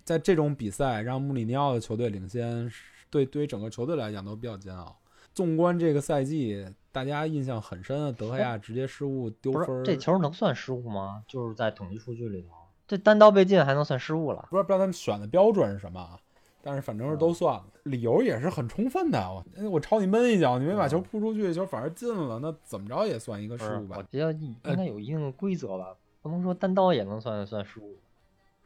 [0.10, 2.67] 在这种比赛让穆里尼奥的球队领先，
[3.12, 4.98] 对对于整个球队来讲都比较煎熬。
[5.36, 11.24] 纵观这个赛季，大家印象很深的德赫亚直接失误丢分这球能算失误吗？
[11.28, 12.50] 就是在统计数据里头，
[12.88, 14.48] 这单刀被进还能算失误了？
[14.50, 16.17] 不知道不知道他们选的标准是什么啊，
[16.63, 19.19] 但是反正是都算了，理由也是很充分的。
[19.32, 24.04] 我哎我朝你闷一脚，你没把球扑出去，球反而进了，那怎么着也算一个，失误吧我？
[24.12, 27.95] 觉得应该有一定的规则吧，不能说单刀也能算算失误。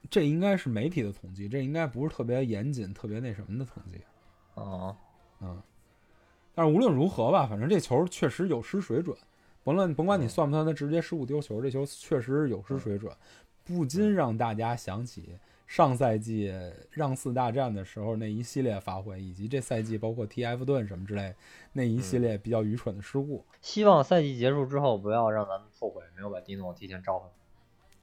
[0.10, 4.02] 这应该是媒体的统计，这应该不是特别严谨、特别那什么的统计。
[4.56, 4.96] 哦，
[5.42, 5.62] 嗯，
[6.54, 9.18] 但是无论如何吧，反正这球确实有失水准。
[9.64, 13.16] 甭论甭管你嗯算不算他直接失误丢球，这球确实有失水准，
[13.64, 16.54] 不禁让大家想起上赛季
[16.92, 21.34] 让四大战的时候那一系列发挥，以及这赛季包括踢埃弗顿什么之类
[21.72, 23.46] 那一系列比较愚蠢的失误。
[23.62, 27.30] 希望赛季结束之后不要让咱们后悔没有把迪诺提前招回。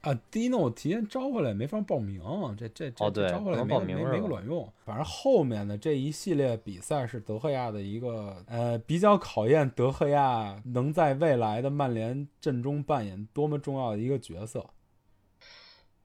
[0.01, 2.23] 啊，第一呢，我提前招回来没法报名，
[2.57, 4.67] 这这这哦招回来没没没个卵用。
[4.83, 14.71] 反正后面的这一系列比赛是德赫亚的一个呃比较考验德赫亚能在未来的曼联阵中扮演多么重要的一个角色。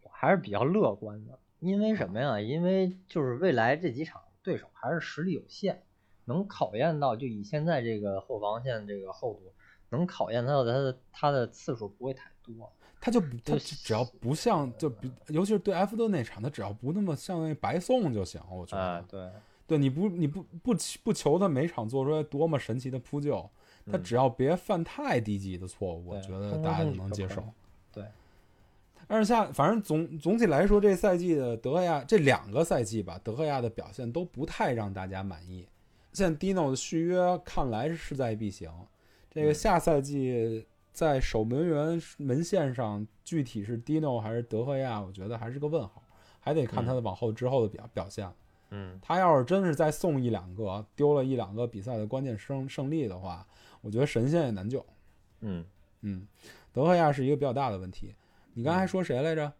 [0.02, 2.38] 我还是比较乐观的，因为什么呀？
[2.38, 5.80] 因为就是未来这几场对手还是实力有限，
[6.26, 9.54] 能考验到就以现在这个后防线这个厚度，
[9.88, 12.70] 能考验到他的他的次数不会太多。
[13.00, 18.40] 他就不他只要不像就比，尤其是对埃弗顿那场，他只要不那么像那白送就行。
[18.50, 19.30] 我觉得，哎，对，
[19.66, 23.48] 对你不你不不不求他每场做出来多么神奇的扑救，
[23.86, 27.44] 他嗯只要别犯太低级的错误，我觉得大家规就能接受。
[27.92, 28.04] 对，
[29.06, 35.68] 但是下反正总总体来说，这赛季的德赫亚这两个赛季吧，德赫亚的表现都不太让大家满意。
[36.12, 38.70] 现在 Dino 的续约看来是势在必行，
[39.30, 46.02] 这个嗯下赛季在守门员门线上，具体是 Dino 还是德赫亚，我觉得还是个问号，
[46.40, 48.26] 还得看他的往后之后的表表现。
[48.70, 53.46] 嗯，他要是真是再送一两个，丢了一两个比赛的关键胜胜利的话，
[53.82, 54.82] 我觉得神仙也难救。
[55.40, 55.62] 嗯，
[56.00, 56.26] 嗯，
[56.72, 58.14] 德赫亚是一个比较大的问题。
[58.54, 59.52] 你刚才说谁来着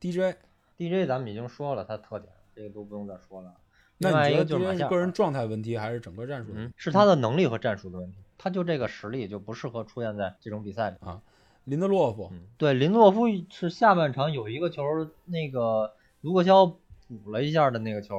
[0.00, 0.34] ？DJ。
[0.78, 3.52] DJ 咱们已经说了他特点，这个都不用再说了。
[3.98, 11.20] 那你觉得就是马夏尔这是个人状态问题，还是整个战术的问题？，嗯是他的能力和战术的问题，他就这个实力就不适合出现在这种比赛里啊。
[11.64, 14.82] 林德洛夫，嗯，对，林德洛夫是下半场有一个球，
[15.26, 18.16] 那个卢克肖补了一下的那个球，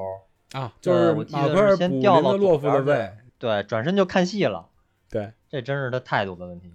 [0.51, 4.69] 啊，就是我记得是马奎尔先掉到德洛夫的位，对，转身就看戏了，
[5.09, 6.71] 对，这真是他态度的问题。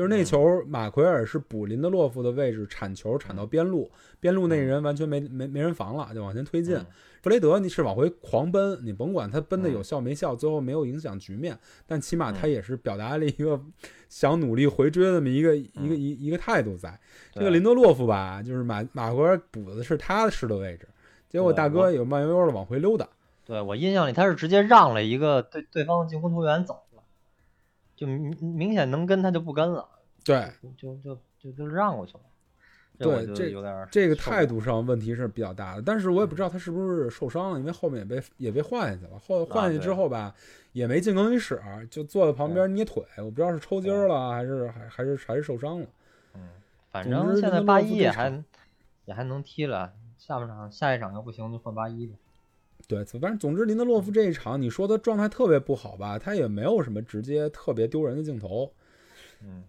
[0.00, 6.86] 就是那球，马奎尔是补林德洛夫的位置铲球铲到边路，边路那嗯人完全没没没人防了，就往前推进嗯。
[7.20, 11.54] 弗雷德你是往回狂奔，你甭管他奔的嗯有效没效，最后没有影响局面，
[11.86, 13.60] 但起码他嗯也是表达了一个
[14.08, 16.98] 想努力回追的这么一个一个嗯一一个态度在。
[17.34, 20.88] 这个林德洛夫吧，就是马马奎尔补的是他适的位置，
[21.28, 23.06] 结果大哥我有慢悠悠的往回溜达。
[23.44, 26.89] 对我印象里他是直接让了一个对对方的进攻球员走了，
[28.00, 29.86] 就明明显能跟他就不跟了，
[30.24, 32.20] 对，就就就就让过去了。
[32.96, 39.18] 对这有点儿这个态度上问题是比较大的，但是我也不知道他是不是受伤了，因为后面也被也被换下去了。
[39.18, 40.34] 后换下去之后吧，
[40.72, 41.60] 也没进更衣室，
[41.90, 45.86] 就坐在旁边捏腿，我不知道是抽筋儿了还是还还是还是受伤了。
[46.34, 46.48] 嗯，
[46.90, 48.42] 反正现在八一也还
[49.04, 52.14] 也还能踢了，下半场下一场要不行就换八一呗。
[52.90, 58.72] 对，反正总之林德洛夫这一场，你说他状态特别不好吧，他也没有什么直接特别丢人的镜头。
[59.44, 59.62] 嗯，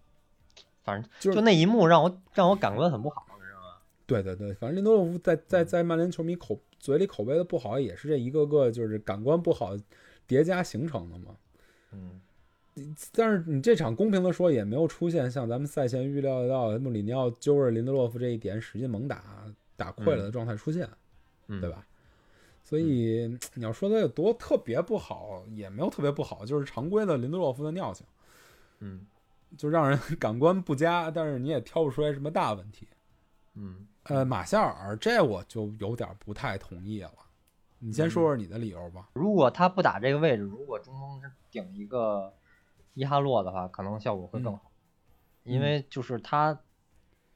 [0.84, 3.78] 反正就是就那一幕让我让我感官很不好，你知道吗？
[4.08, 9.78] 对对对，反正林德洛夫在在嗯在曼联球迷口嘴里口碑的不好，也是这一个个就是感官不好
[10.26, 11.36] 叠加形成的嘛。
[11.92, 12.20] 嗯，
[13.14, 19.46] 但是你这场公平的说，也没有出现像咱们赛前预料得到穆里尼奥揪着林德洛夫这一点使劲猛打
[19.78, 20.90] 打溃了的状态出现，
[21.48, 21.70] 嗯对？
[21.70, 21.86] 吧？
[22.72, 28.08] 所以你要说他有多特别不好，也没有特别不好，就是常规的林德洛夫的尿性，
[28.80, 29.06] 嗯。
[29.58, 32.88] 就让人 感官不佳，但是你也挑不出来什么大问题。
[33.56, 37.12] 嗯，呃，马夏尔这我就有点不太同意了，
[37.80, 39.10] 你先说说你的理由吧。
[39.12, 42.34] 如果他不打这个位置，如果中锋是顶一个
[42.94, 44.72] 伊哈洛的话，可能效果会更好，
[45.44, 46.58] 因为就是他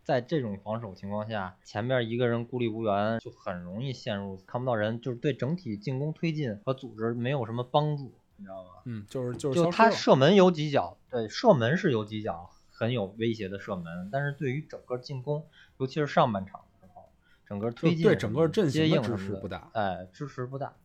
[0.06, 8.70] 在这种防守情况下，前面一个人孤立无援，就很容易陷入看不到人，就是对整体进攻推进和组织没有什么帮助，你知道吗？
[8.86, 15.48] 嗯，就是就是他射门有几脚，对，射门是有几脚很有威胁的射门，但是对于整个进攻，
[15.80, 17.10] 尤其是上半场的时候，
[17.48, 20.76] 整个推进对整个阵接型的支持不大，哎，支持不大，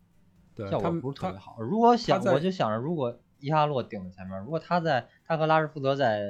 [0.54, 1.60] 对效果不是特别好。
[1.60, 6.22] 如果想，我就想着，如果伊哈洛顶在前面，如果他在他和拉什福德在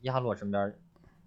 [0.00, 0.74] 伊哈洛身边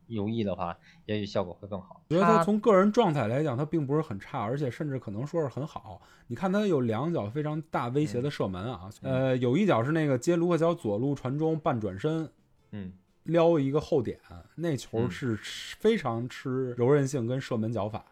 [0.08, 2.02] 有意的话，也许效果会更好。
[2.10, 6.02] 我觉得他他从个人状态来讲，他并不是很差，而且甚至可能说是很好。
[6.28, 12.30] 你看他有两脚非常大威胁的射门啊，呃，有一脚是那个接卢克肖左路传中半转身
[12.72, 14.20] 嗯撩一个后点，
[14.56, 15.36] 那球嗯是
[15.80, 18.06] 非常吃柔韧性跟射门脚法，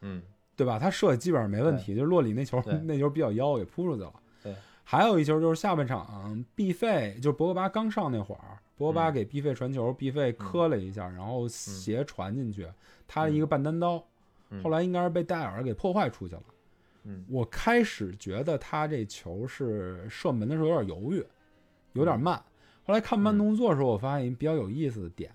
[0.00, 0.22] 嗯
[0.56, 0.78] 对吧？
[0.78, 4.12] 他射基本上没问题，就是洛里那球 那球比较妖给扑出去了。
[4.42, 4.54] 对，
[4.90, 9.12] 还有一球就是下半场毕费，就是博格巴刚上那会儿，博格巴嗯。
[9.12, 12.66] 给毕费传球，毕费磕了一下，然后斜传进去，
[13.06, 14.04] 他一个半单刀，
[14.48, 14.60] 嗯。
[14.64, 16.42] 后来应该是被戴尔给破坏出去了。
[17.04, 17.24] 嗯。
[17.28, 21.24] 我开始觉得他这球是射门的时候有点犹豫，
[21.92, 22.42] 有点慢。
[22.82, 25.32] 后来看慢动作的时候，我发现一比较有意思的点，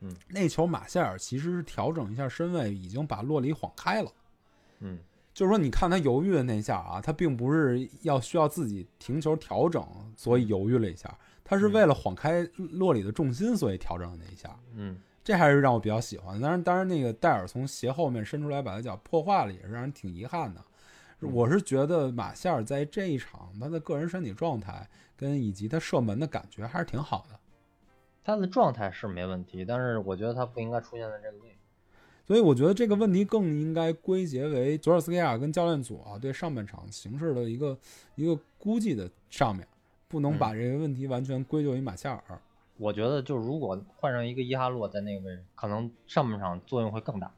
[0.00, 4.12] 嗯，那球马夏尔其实是调整一下身位，已经把洛里晃开了。
[4.80, 4.98] 嗯
[5.36, 14.58] 就是说，你看他犹豫的那下啊，他并不是要需要自己停球调整，所以犹豫了一下，他是为了晃开洛里的重心，所以调整的那一下。
[14.74, 16.40] 嗯这还是让我比较喜欢。
[16.40, 20.64] 当然，当然那个戴尔从鞋后面伸出来把他脚破坏了，也是让人挺遗憾的。
[21.20, 27.38] 嗯我是觉得马夏尔在这一场他的个人身体状态跟以及他射门的感觉还是挺好的，
[28.24, 31.55] 他的状态是没问题，但是我觉得他不应该出现在这个位置。
[32.26, 37.78] 所以我觉得这个问题更应该归结为佐尔斯克亚跟教练组啊对上半场形势的一个
[38.16, 39.66] 一个估计的上面，
[40.08, 42.40] 不能嗯把这个问题完全归咎于马夏尔。
[42.78, 47.30] 我觉得就是如果换上一个伊哈洛在那个位置，可能上半场作用会更大。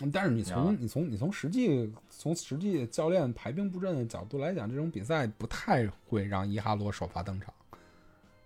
[0.00, 7.54] 嗯但是你啊从你从你从实际从实际教练排兵布阵的角度来讲，这种比赛不太会让伊哈洛首发登场。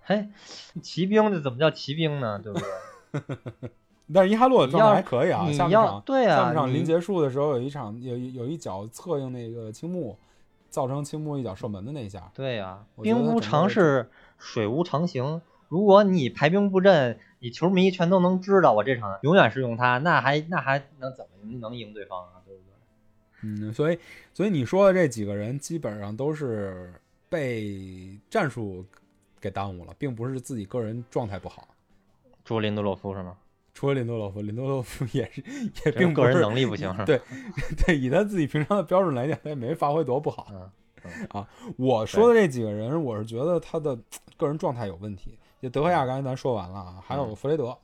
[0.02, 0.28] 嘿，
[0.82, 2.38] 骑兵这怎么叫骑兵呢？
[2.38, 3.70] 对不对？
[4.12, 10.16] 但是伊哈洛的状态还可以啊，下半场对啊下半场临结束的时候有一场有有一脚策应那个青木，
[10.70, 15.42] 造成青木一脚射门的那一下，对呀、我觉得兵无常势，水无常形。
[15.68, 22.40] 如果你排兵布阵，你球迷全都能知道我这场永远是用他，那还那还能怎么能赢对方啊？
[22.46, 23.68] 对不对？
[23.68, 23.98] 嗯，所以
[24.32, 26.94] 所以你说的这几个人基本上都是
[27.28, 28.82] 被战术
[29.38, 31.68] 给耽误了，并不是自己个人状态不好。
[32.42, 33.36] 朱林德洛夫是吗？
[33.78, 35.40] 除了林德洛夫，林德洛夫也是
[35.84, 36.92] 也并不是个人能力不行？
[37.06, 37.20] 对
[37.86, 40.48] 对，以他自己平常的标准来讲，他也没发挥多不好。
[40.50, 43.96] 嗯，我说的这几个人，我是觉得他的
[44.36, 45.38] 个人状态有问题。
[45.62, 47.78] 就德赫亚刚才咱说完了啊，还有嗯弗雷德。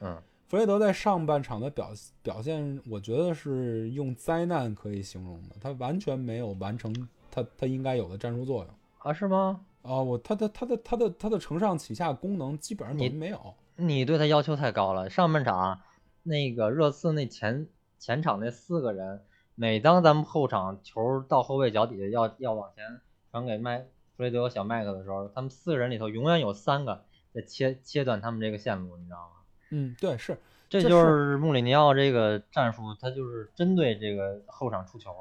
[0.00, 0.18] 嗯
[0.48, 1.92] 弗雷德在上半场的表
[2.22, 5.56] 表现，我觉得是用灾难可以形容的。
[5.62, 6.92] 他完全没有完成
[7.30, 8.68] 他他应该有的战术作用
[8.98, 9.62] 啊，是吗？
[9.80, 9.94] 啊！
[9.94, 13.54] 我他的他的他的他的承上启下功能基本上等于你没有。
[13.82, 15.10] 你对他要求太高了。
[15.10, 15.80] 上半场
[16.22, 17.66] 那个热刺那前
[17.98, 19.22] 前场那四个人，
[19.54, 23.78] 每当咱们后场球到后卫脚底下要要往前传给麦
[24.16, 29.42] 弗雷德和小麦克的时候，他们四个人里头永远有三个在切切断他们这个线路，你知道吗？
[29.70, 35.14] 嗯，对，是这这就是穆里尼奥这个战术，他就是针对这个后场出球。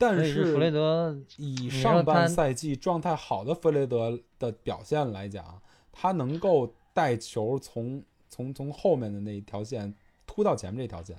[0.00, 9.94] 但是弗雷德，以上半赛季状态好的弗雷德的表现来讲，他能够带球从从从后面的那一条线
[10.26, 11.16] 突到前面这条线，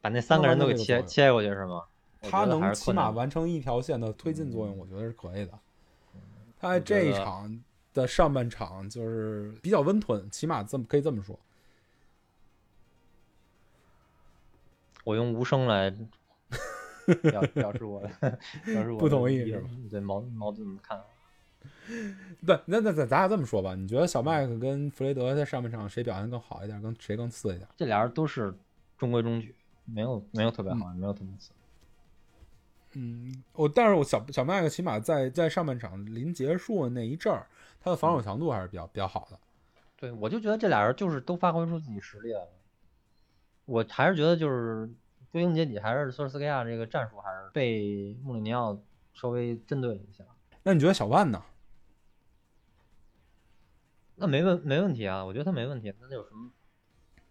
[0.00, 1.84] 把那三个人都给切切过去是吗？
[2.22, 5.52] 他能起码完成一条线的推进作用，我觉得是可以的。
[6.58, 11.38] 他在这一场的上半场就是比较温吞，起码这么可以这么说。
[15.04, 15.90] 我用无声来
[17.22, 18.08] 表 表示我的
[18.64, 21.04] 表示我不同意是吧对矛矛盾的看法。
[22.46, 27.68] 对，那那咱咱俩这么说吧，你觉得小麦克跟弗雷德在上半场谁表现更好一点，跟谁更次一点？
[27.76, 28.54] 这俩人都是
[28.96, 31.50] 中规中矩，没有没有特别好，也没有特别次。
[32.92, 37.46] 嗯，我但是我小小麦克起码在在上半场临结束的那一阵儿，
[37.80, 39.38] 他的防守强度还是比较比较好的。
[39.96, 42.48] 对，我就觉得这俩人就是都发挥出自己实力来了。
[43.66, 44.88] 我还是觉得就是
[45.30, 48.78] 归根结底还是索尔斯克亚这个战术还是被穆里尼奥
[49.12, 50.24] 稍微针对了一下。
[50.62, 51.42] 那你觉得小万呢？
[54.18, 55.92] 那没问没问题啊，我觉得他没问题。
[56.00, 56.50] 那有什么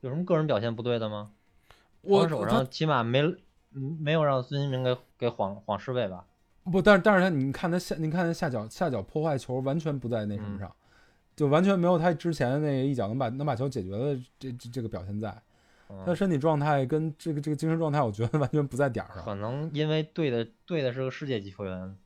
[0.01, 1.31] 有什么个人表现不对的吗？
[2.01, 3.21] 我防守上起码没
[3.73, 6.25] 嗯没有让孙兴民给给晃晃失位吧？
[6.63, 10.75] 不，但是但是他，你看他下，你看他下脚下脚破坏球完全不在那什么嗯上，
[11.35, 15.29] 就完全没有他之前那一脚能把能把球解决的这这这个表现在。
[15.89, 19.23] 他嗯，身体状态跟这个这个精神状态，我觉得完全不在点儿上。
[19.23, 21.97] 可能因为对的对的是个世界级球员，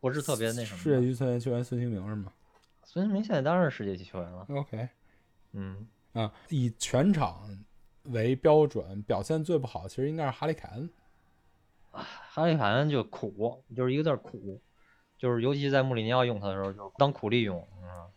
[0.00, 0.78] 不是特别那什么。
[0.78, 2.30] 世界级球员球员孙兴民是吗
[2.92, 4.46] 孙兴民现在当然是世界级球员了。
[4.50, 4.86] ？OK
[5.52, 7.64] 嗯啊，以全场
[8.02, 10.90] 为标准，表现最不好，其实应该是哈利凯恩。
[11.90, 14.60] 哈利凯恩就苦，就是一个字儿苦，
[15.16, 18.10] 就是尤其在穆里尼奥用他的时候，就是当苦力用，嗯，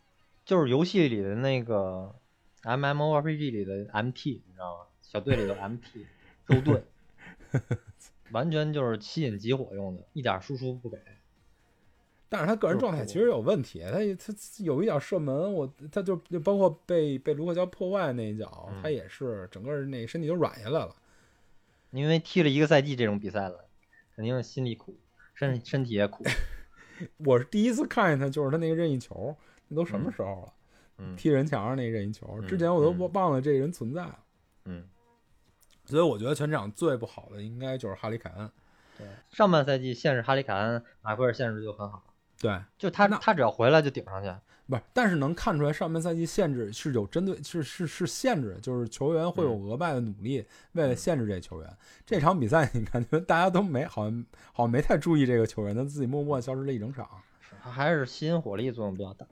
[0.43, 2.13] 就是游戏里的那个
[2.63, 4.85] MMORPG 里的 MT，你知道吗？
[5.01, 6.05] 小队里的 MT
[6.47, 6.83] 肉盾，
[8.31, 10.97] 完全就是吸引集火用的，一点输出不给。
[12.27, 20.95] 但是他个人状态其实有问题，他他有一脚射门，我他就就包括被被卢克肖破坏那一脚，嗯他也是整个那身体就软下来了。
[21.91, 23.65] 因为踢了一个赛季这种比赛了，
[24.15, 24.97] 肯定心里苦，
[25.33, 26.25] 身身体也苦。
[27.25, 29.35] 我是第一次看见他，就是他那个任意球，
[29.67, 30.53] 那都什么嗯时候了？
[30.97, 34.19] 嗯踢人墙上那任意球，嗯之前我都嗯忘了这人存在了。
[34.65, 34.83] 嗯，
[35.85, 38.49] 所以我觉得全场最不好的应该就是哈里凯恩。
[38.97, 44.33] 对，上半赛季限制哈里凯恩，马奎尔限制就很好，对，就他那他只要回来就顶上去。
[44.67, 51.77] 不是，但是能看出来上半赛季限制是有针对，是是是限制，就是球员会有嗯额外的努力，为了限制这球员。
[52.05, 57.07] 这场比赛你感觉大家都没好像好像没太注意这个球员，他自己默默消失了一整场
[57.39, 59.25] 是他还是吸引火力作用比较大。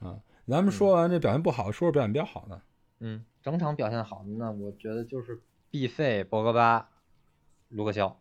[0.00, 0.18] 啊。
[0.48, 2.60] 咱们说完这表现不好，说说表现比较好的。
[2.98, 5.40] 嗯，整场表现好的那我觉得就是
[5.70, 6.88] 毕费、博格巴、
[7.68, 8.18] 卢克肖。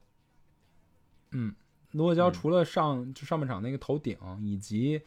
[1.31, 1.55] 嗯，
[1.91, 5.01] 卢克肖嗯除了上就上半场那个头顶，以及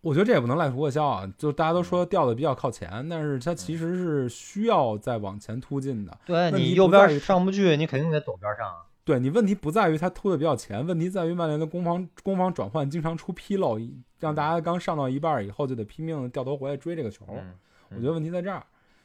[0.00, 6.18] 我觉得这也不能赖卢克肖啊，就大家都说掉的比较靠前，但是他其实是需要再往前突进的。
[6.24, 8.84] 对你右边上不去，你肯定得左边上啊。
[9.04, 13.78] 对你问题不在于他突的比较前，问题在于曼联的攻防攻防转换经常出纰漏，
[14.18, 17.24] 让大家刚上到一半儿以后就得拼命的掉头回来追这个球。
[17.30, 17.54] 嗯，
[17.90, 18.62] 我觉得问题在这儿。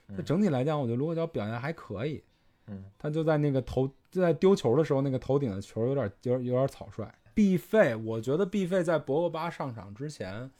[0.07, 2.22] 那嗯整体来讲，我觉得卢克肖表现还可以，
[2.68, 7.14] 嗯他就在那个头就在丢球的时候，那个头顶的球有点有点有点草率。
[7.34, 10.51] 毕费，我觉得毕费在博格巴上场之前，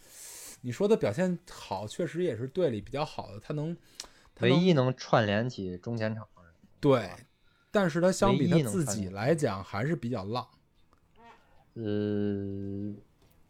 [0.62, 3.78] 你说他表现好，确实也是队里比较好的，他能
[4.34, 6.28] 他能唯一能串联起中前场。
[6.80, 7.12] 对，
[7.72, 10.48] 但是他相比他自己来讲还是比较浪。
[11.76, 12.94] 呃，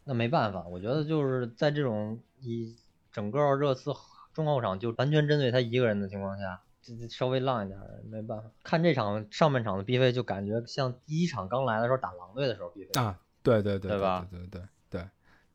[0.04, 2.76] 那没办法，我觉得就是在这种以
[3.12, 3.91] 整个热刺
[4.34, 6.62] 中后场就完全针对他一个人的情况下，
[7.09, 8.43] 稍微浪一点儿，没办法。
[8.63, 15.09] 看这场上半场的 B 费，就感觉像第一场刚来的时候打狼队的时候 B 费，啊，对对对对吧对对对对，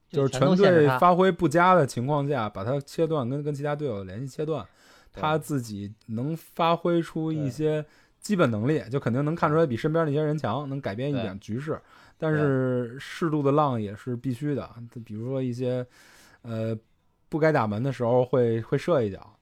[0.09, 4.67] 就是全队发挥不佳的情况下，把他切断，跟跟其他队友的联系切断，
[5.13, 7.85] 他自己能发挥出一些
[8.21, 11.81] 基本能力，就肯定能看出来比身边那些人强，能改变一点局势。
[12.21, 14.69] 但是适度的浪也是必须的，
[15.05, 15.87] 比如说一些
[16.43, 16.77] 呃
[17.29, 19.38] 不该打门的时候会会射一脚，嗯，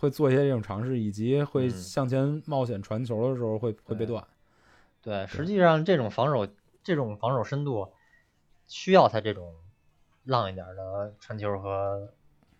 [0.00, 4.26] 会做一些这种尝试，以及会嗯向前冒险传球的时候会会被断。
[5.02, 6.48] 对，实际上这种防守
[6.82, 7.86] 这种防守深度
[8.66, 9.54] 需要他这种
[10.24, 12.10] 浪一点儿的传球和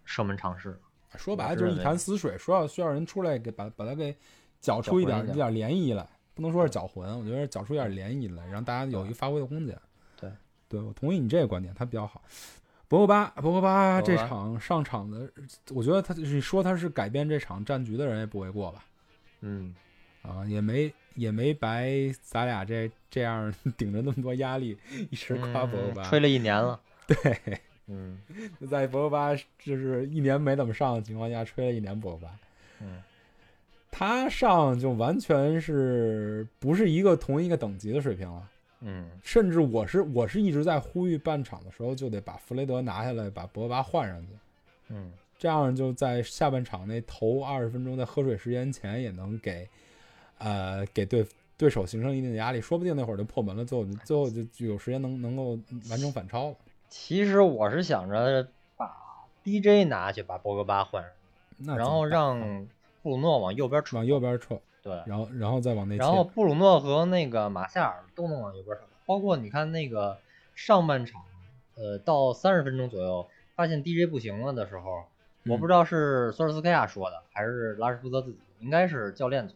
[0.05, 0.78] 射门尝试。
[1.16, 4.14] 说白了就是一潭死水，说要需要人出来给把把它给
[4.61, 9.76] 搅出一点搅一点涟漪来，不能说是搅浑，我觉得搅出一点涟漪来，让大家有一个发挥的空间。
[10.16, 10.30] 对，
[10.68, 12.22] 对我同意你这个观点，他比较好。
[12.91, 15.30] 博格巴，博格巴这场上场的，
[15.72, 18.84] 我觉得他你说他是改变这场战局的人也不为过吧？
[19.43, 19.72] 嗯，
[20.22, 21.88] 啊，也没也没白
[22.20, 24.76] 咱俩这这样 顶着那么多压力，
[25.09, 26.03] 一直夸博格巴。
[26.03, 26.80] 嗯吹了一年了。
[27.07, 27.16] 对，
[27.86, 28.18] 嗯
[28.68, 32.32] 在博格巴就是一年没怎么上的情况下，吹了一年博格巴。
[32.80, 33.01] 嗯
[33.93, 38.49] 他上就完全是不是一个同一个等级的水平了。
[38.81, 39.11] 嗯。
[39.22, 44.28] 甚至我是我是一直在呼吁半场的时候就得把弗雷德拿下来，把博格巴换上去，
[44.89, 49.68] 嗯，这样就在下半场那头二十分钟在喝水时间前也能给
[50.39, 51.26] 呃给对
[51.57, 55.59] 对手形成一定的压力，说不定那会儿就破门了，最后最后就就有时间能能够
[55.91, 56.57] 完成反超了。
[56.89, 58.91] 其实我是想着把
[59.45, 61.05] DJ 拿去把博格巴换
[61.64, 62.66] 上，然后让
[63.03, 64.05] 布鲁诺往右边撤往。
[64.07, 66.03] 右边撤，对，然后然后再往内切。
[66.03, 70.18] 然后布鲁诺和那个马夏尔都能往右边扯，包括你看那个
[70.55, 71.22] 上半场，
[71.74, 75.05] 呃，到三十分钟左右，发现 DJ 不行了的时候，
[75.47, 79.55] 我不知道是索尔斯克亚说的，还是拉什福德自己，应该是教练组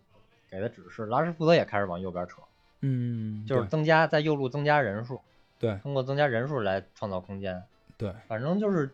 [0.50, 2.42] 给的指示，拉什福德也开始往右边扯，
[2.80, 5.20] 嗯，就是增加在右路增加人数，
[5.58, 7.62] 对通过增加人数来创造空间。
[7.96, 8.90] 对反正就是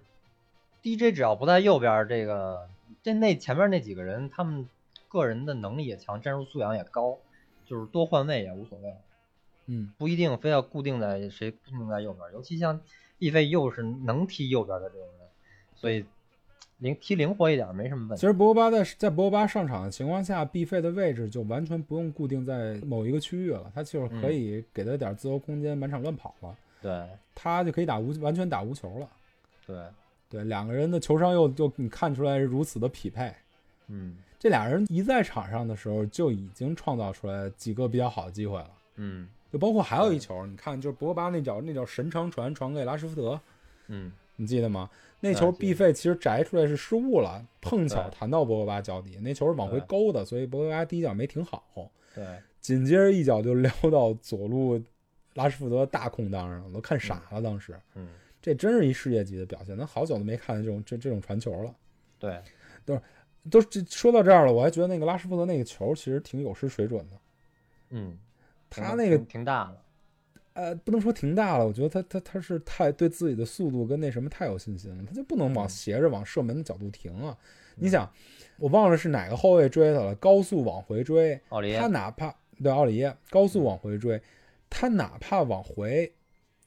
[0.83, 2.69] DJ 只要不在右边，这个
[3.03, 4.69] 这那前面那几个人，他们
[5.11, 7.19] 个人的能力也强，战术素养也高，
[7.67, 8.97] 就是多换位也无所谓，
[9.67, 12.25] 嗯不一定非要固定在谁固定在右边。
[12.33, 12.81] 尤其像
[13.19, 15.29] 易费又是能踢右边的这种人，
[15.75, 16.05] 所以
[16.79, 18.21] 灵踢灵活一点没什么问题。
[18.21, 29.09] 其实博格巴在在博格巴上场的情况下，毕费的位置就完全不用固定在某一个区域了，他就是可嗯以给他点自由空间，满场乱跑了，对他就可以打无完全打无球了。
[29.67, 29.77] 对，
[30.31, 33.35] 对，两个人的球商又又你看出来是如此的匹配，
[33.89, 38.71] 嗯这俩人一在场上的时候，就已经创造出来几个比较好的机会了。
[38.97, 43.41] 嗯就包括还有一球，你看，就是博格巴那脚那脚神长传传给拉什福德，
[43.89, 44.89] 嗯你记得吗？
[45.21, 51.63] 那球记得毕费其实摘出来是失误了，碰巧弹到博格巴脚底，那球是往回勾的，所以博格巴第一脚没停好，
[52.15, 52.25] 对，
[52.61, 54.83] 紧接着一脚就撩到左路
[55.35, 57.43] 拉什福德大空当上了，都看傻了。
[57.43, 58.09] 当时嗯
[58.41, 61.75] 这真是一世界级的表现，咱好久都没看见这种这这种传球了。
[62.19, 62.41] 对，
[62.87, 62.99] 都
[63.49, 67.17] 这说到这儿了，我还觉得那个拉什福德那个球其实挺有失水准的。
[67.91, 68.19] 嗯，
[68.69, 69.83] 他那个挺挺大了，
[70.53, 75.69] 呃，不能说停大了，我觉得他他他是太对自己的速度跟那什么太有信心了，他就不能往嗯。
[75.69, 77.37] 斜着往射门的角度停啊。
[77.77, 78.13] 你想，
[78.59, 84.21] 我忘了是哪个后卫追他了，高速往回追，奥利耶他哪怕对奥里耶高速往回追，
[84.69, 86.13] 他哪怕往回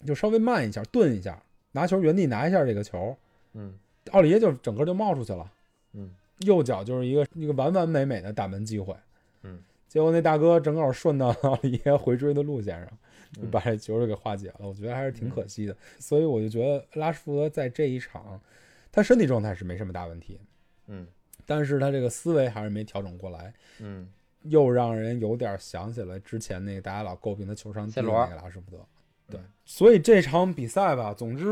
[0.06, 3.16] 就稍微慢一下，顿一下，拿球原地拿一下这个球，
[3.54, 3.78] 嗯。
[4.12, 5.50] 奥里耶就整个就冒出去了，
[5.94, 8.96] 嗯右脚就是一个一个完完美美的打门机会。
[9.44, 12.90] 嗯，结果那大哥正好顺到奥里耶回追的路线上，
[13.34, 14.68] 就嗯把这球就给化解了。
[14.68, 15.76] 我觉得还是挺可惜的。
[16.00, 18.42] 所以我就觉得拉什福德在这一场，
[18.92, 20.40] 他身体状态是没什么大问题，
[20.88, 21.08] 嗯
[21.46, 24.10] 但是他这个思维还是没调整过来，嗯
[24.44, 28.86] 又让人有点想起来之前那个大家老诟病他球商低那个拉什福德。
[29.30, 31.46] 对嗯，所以这场比赛吧，总之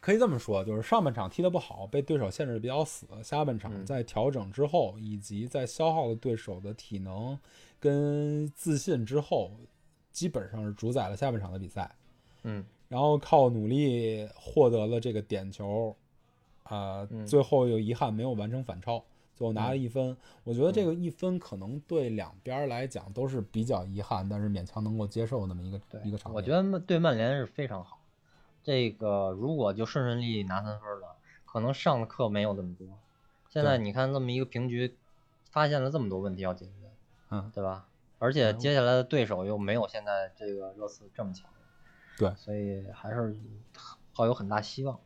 [0.00, 7.38] 可以这么说，就是上半场踢得不好，被对手限制的比较死；下半场嗯在调整之后，以及在消耗了对手的体能
[7.80, 9.52] 跟自信之后，
[10.12, 11.90] 基本上是主宰了下半场的比赛。
[12.44, 15.94] 嗯然后靠努力获得了这个点球，
[16.62, 20.16] 啊、嗯最后又遗憾没有完成反超，最后拿了一分。
[20.44, 26.36] 我觉得嗯这个一分可能对两边来讲都是比较遗憾，但是勉强能够接受那么一个一个场面。
[26.36, 27.97] 我觉得曼对曼联是非常好。
[28.68, 31.16] 这个如果就顺顺利利拿三分了，
[31.46, 32.86] 可能上的课没有这么多。
[33.48, 34.94] 现在你看这么一个平局，
[35.50, 36.72] 发现了这么多问题要解决，
[37.30, 37.88] 嗯，对吧？
[38.18, 41.48] 而且接下来的对手又没有现在这个热刺这么强，
[42.18, 43.34] 对所以还是
[44.14, 45.00] 抱有很大希望。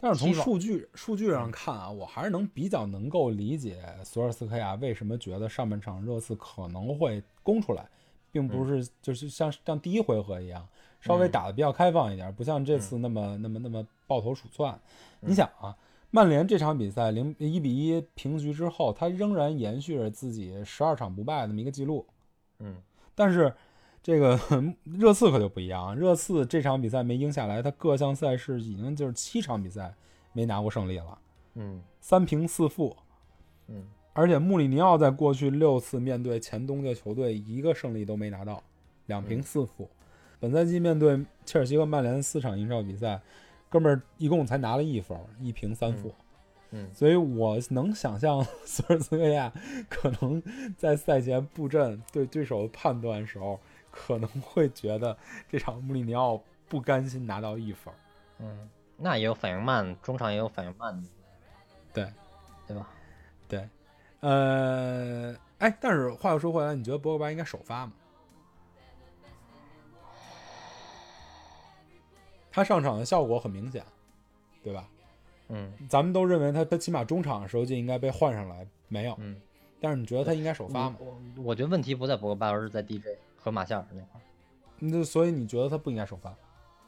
[0.00, 7.88] 但是从数据数据上看啊，我还是能比较能够理解索尔斯克亚为什么觉得上半场热刺可能会攻出来，
[8.32, 10.66] 并不是就是像像第一回合一样
[11.04, 14.78] 稍微嗯打得比较开放一点，不像这次那么那么那么抱头鼠窜。
[15.20, 15.76] 你想啊，
[16.10, 22.06] 曼联这场比赛零一比一平局之后，他仍然延续着自己十二场不败的那么一个记录，
[22.58, 22.76] 嗯
[23.14, 23.52] 但是
[24.02, 24.40] 这个
[24.84, 29.94] 热刺可就不一样，热刺这场比赛没赢下来，他各项赛事已经就是七场比赛
[30.32, 31.18] 没拿过胜利了，
[31.54, 32.96] 嗯三平四负。
[33.68, 38.62] 嗯而且穆里尼奥在过去六次面对前东家球队一个胜利都没拿到，
[39.06, 39.90] 两平四负。
[40.40, 43.20] 本赛季面对切尔西和曼联四场英超比赛，
[43.68, 46.14] 哥们儿一共才拿了一分，一平三负。
[46.70, 49.52] 嗯所以我能想象 索尔斯克亚
[49.88, 50.42] 可能
[50.76, 53.60] 在赛前布阵对对手判断的时候，
[53.92, 55.16] 可能会觉得
[55.48, 57.94] 这场穆里尼奥不甘心拿到一分。
[58.40, 61.08] 嗯，那也有反应慢，中场也有反应慢的，
[61.92, 62.12] 对
[62.66, 62.88] 对吧？
[63.46, 63.68] 对，
[64.18, 67.92] 呃，哎，但是话又说回来，你觉得博格巴应该首发吗？
[72.54, 73.84] 他上场的效果很明显，
[74.62, 74.88] 对吧？
[75.48, 79.14] 嗯咱们都认为他他起码中场的时候就应该被换上来，没有。
[79.18, 79.36] 嗯，
[79.80, 80.96] 但是你觉得他应该首发吗？
[81.00, 84.22] 我我觉得问题不在博格巴，而是在 DJ 和马夏尔那块儿。
[84.78, 86.32] 那所以你觉得他不应该首发？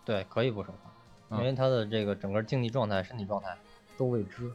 [0.05, 3.57] 对，可以不首发，啊因为他的这个整个竞技状态、身体状态
[3.99, 4.51] 都未知。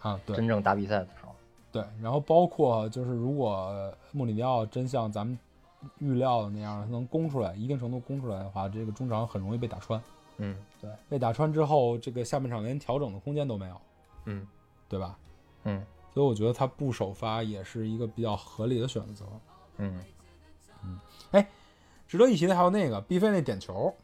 [0.00, 1.32] 啊，对真正打比赛的时候，
[1.72, 5.38] 对，然后包括就是如果穆里尼奥真像咱们
[5.98, 10.00] 预料的那样，他能攻出来，一定程度攻出来的话，这个中场很容易被打穿。
[10.42, 13.80] 嗯，对，被打穿之后，这个下半场连调整的空间都没有，
[14.26, 14.46] 嗯。
[14.88, 15.16] 对吧？
[15.64, 15.82] 嗯。
[16.12, 19.24] 所以我觉得他不首发也是一个比较合理的选择。
[19.78, 20.04] 嗯。
[20.84, 20.98] 嗯，
[21.30, 21.48] 哎
[22.06, 23.94] 值得一提的还有那个毕飞那点球，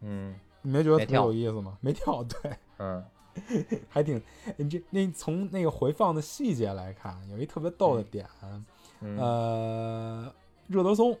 [0.00, 0.38] 嗯。
[0.60, 1.78] 你没觉得特别有意思吗？
[1.80, 3.04] 没跳，对，嗯。
[3.88, 4.20] 还挺
[4.56, 8.28] 你这那从那个回放的细节来看，有一特别逗的点，
[9.00, 9.16] 嗯。
[9.16, 10.34] 呃，
[10.66, 11.16] 热德松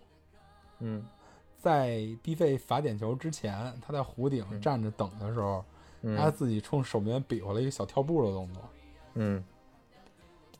[0.80, 1.04] 嗯
[1.58, 5.64] 在毕费罚点球之前，他在弧顶嗯站着等的时候，
[6.16, 8.62] 他嗯自己冲守门员比划了一个小跳步的动作。
[9.14, 9.44] 嗯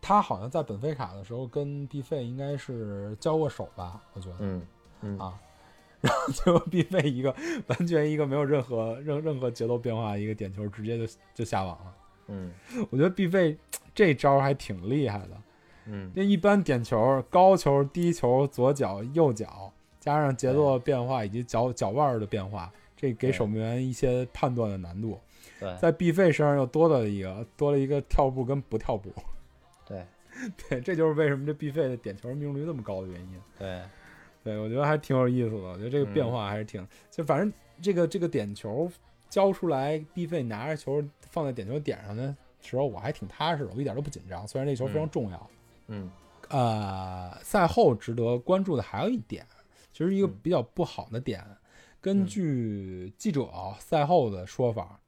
[0.00, 4.36] 他好像在本菲卡的时候跟毕费应该是交过手吧，我觉得。
[4.40, 4.62] 嗯
[5.00, 5.38] 嗯啊
[6.00, 7.34] 然后最后毕费一个
[7.66, 11.94] 完全一个没有任何任任何节奏变化的一个点球，直接就就下网了。
[12.28, 12.52] 嗯
[12.90, 13.56] 我觉得毕费
[13.94, 15.30] 这招还挺厉害的。
[15.86, 19.72] 嗯这一般点球，高球、低球、左脚、右脚，
[20.08, 25.20] 加上节奏的变化以及脚脚腕儿的变化，这给守门员一些判断的难度。
[25.60, 29.12] 对在毕费身上又多了一个，多了一个跳步跟不跳步。
[29.86, 30.02] 对，
[30.56, 33.40] 对，这就是为什么这必费的点球命中率那么高的原因。
[33.58, 33.82] 对，
[34.42, 35.56] 对，我觉得还挺有意思的。
[35.58, 37.52] 我觉得这个变嗯化还是挺，就反正
[37.82, 38.90] 这个这个点球
[39.28, 44.48] 交出来，必费拿着球放在点球点上的时候，我还挺踏实的，我一点都不紧张。
[44.48, 45.50] 虽然这球非常嗯重要。
[45.88, 46.10] 嗯
[46.50, 49.44] 呃，赛后值得关注的还有一点，
[49.98, 51.44] 其实一个嗯比较不好的点，
[52.00, 55.00] 根嗯据记者赛后的说法，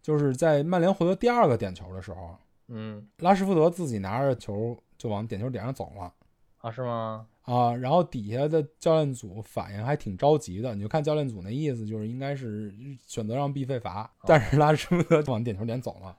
[0.00, 2.34] 就是在曼联获得第二个点球的时候，
[2.68, 6.14] 嗯拉什福德自己拿着球就往点球点上走了。
[6.62, 7.26] 啊，是吗？
[7.42, 12.74] 啊，然后底下的教练组反应还挺着急的，你就看教练组那意思，就是应该是
[13.04, 16.16] 选择让必费罚，但是拉什福德往点球点走了。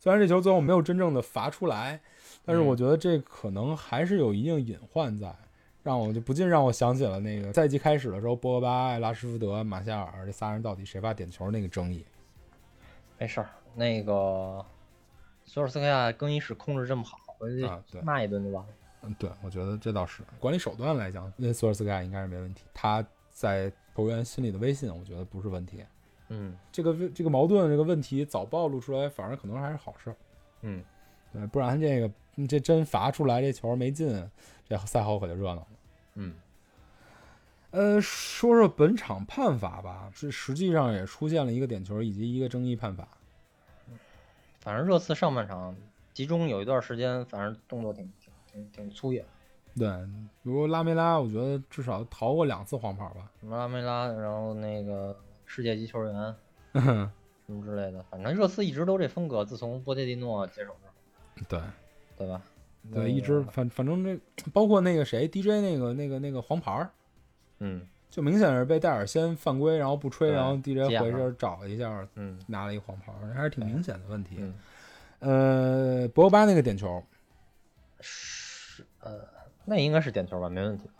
[0.00, 2.00] 虽然这球最后没有真正的罚出来，
[2.44, 5.32] 但是我嗯觉得这可能还是有一定隐患在，
[5.82, 12.04] 让我就不禁让我想起了那个赛季开始的时候，博格巴、拉什福德、马夏尔这仨人到底谁罚点球那个争议。
[13.18, 14.64] 没事儿，那个
[15.44, 18.70] 索尔斯克亚更衣室控制这么好，回去啊对骂一顿就完了。
[19.02, 25.84] 嗯，对，我觉得这倒是管理手段来讲，那索尔斯克亚应该是没问题，他在球员心里的威信，我觉得不是问题。
[26.28, 30.16] 嗯这个这个矛盾这个问题早暴露出来，反而可能还是好事儿。
[30.62, 30.82] 嗯，
[31.32, 32.08] 对，不然这个
[32.48, 34.30] 这真罚出来这球没进，
[34.68, 35.66] 这赛后可就热闹了。
[36.14, 36.34] 嗯
[37.70, 43.08] 呃，说说本场判罚吧，这实际上也出现了一个点球以及一个争议判罚。
[44.60, 45.74] 反正热刺上半场
[46.12, 49.24] 集中有一段时间，反正动作挺挺挺挺粗野，
[49.74, 49.88] 对，
[50.42, 53.32] 比如拉梅拉，我觉得至少逃过两次黄牌吧。
[53.40, 56.34] 什么拉梅拉，然后那个世界级球员
[56.74, 61.60] 什么之类的，反正热刺一直都这风格，自从波切蒂诺接手之后，对
[62.22, 62.42] 对吧？
[62.92, 64.18] 对，一直反反正这
[64.52, 66.90] 包括那个谁 DJ 那个那个那个黄牌儿，
[67.60, 74.36] 嗯就明显是被戴尔先犯规，然后不吹，然后 DJ 回身找了一下，嗯拿了一个黄牌儿，还是挺明显的问题。
[74.38, 74.54] 嗯，
[76.02, 77.02] 呃，博格巴那个点球，
[78.00, 79.20] 是呃，
[79.64, 80.90] 那应该是点球吧，没问题。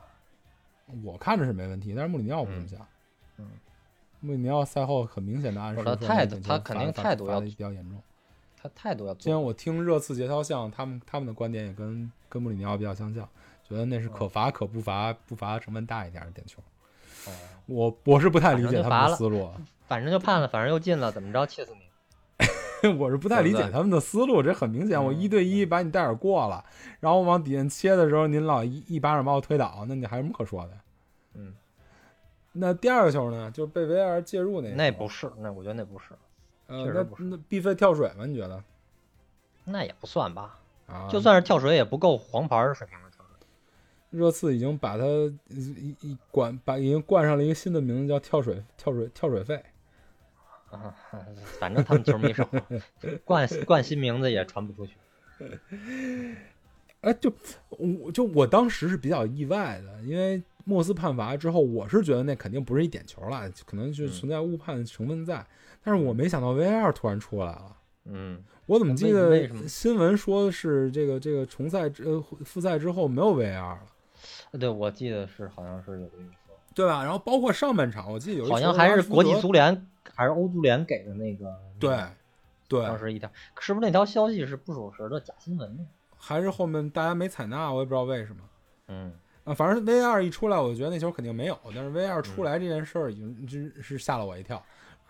[1.03, 2.79] 我看着是没问题，但是穆里尼奥不这么想。
[3.39, 3.51] 嗯，
[4.21, 8.01] 穆里尼奥赛后很明显的暗示他态度他肯定态度要比较严重。
[8.63, 13.29] 他态度要今天，我听热刺节操像，他们他们的观点也跟跟穆里尼奥比较相像，
[13.69, 16.63] 觉得那是可罚可不罚，不罚成分大一点的点球。
[17.27, 17.33] 哦
[17.67, 19.49] 我我是不太理解他们的思路，
[19.87, 22.89] 反正就判了，反正又进了，怎么着，气死你！
[22.99, 24.43] 我是不太理解他们的思路。
[24.43, 26.65] 这很明显，我嗯一对一把你戴尔过了，
[26.99, 30.73] 然后我往底下切的时候，您老一一巴掌把我推倒，那你还有什么可说的？
[31.35, 31.55] 嗯，
[32.53, 36.07] 那第二个球呢，就是被 VR 介入那个，那不是，那我觉得那不是，
[36.67, 38.27] 呃，那那必费跳水吗？
[38.27, 38.63] 你觉得？
[39.65, 43.37] 那也不算吧，啊，就算是跳水也不够黄牌儿水平的跳水。
[44.11, 45.05] 热刺已经把他
[45.49, 49.63] 一一冠把已经冠上了一个新的名字，叫跳水跳水跳水费。
[50.71, 50.95] 啊，
[51.61, 52.49] 反正他们球迷少，
[53.25, 54.95] 冠冠新名字也传不出去。
[57.03, 57.33] 哎，就
[57.69, 65.47] 我就我当时是比较意外的，因为莫斯判罚之后，我是觉得那肯定不是一点球了，可能就嗯存在误判的成分在。
[65.83, 67.77] 但是我没想到 VAR 突然出来了。
[68.05, 73.81] 嗯，我怎么记得新闻说是这个这个重赛之呃复赛之后没有 VAR 了，
[74.59, 77.03] 对，我记得是好像是有这个说，对吧？
[77.05, 81.97] 然后包括上半场，我记得有一好像还是国际足联还是欧足联给的那个，对
[82.69, 83.31] 对，当时一条，
[83.61, 85.87] 是不是那条消息是不属实的假新闻呢？
[86.17, 88.43] 还是后面大家没采纳，我也不知道为什么。
[88.89, 89.13] 嗯，
[89.45, 94.61] 啊，反正 VR 一出来，我觉得那球肯定没有，但是 VR 出来这件事儿已经真是吓了我一跳。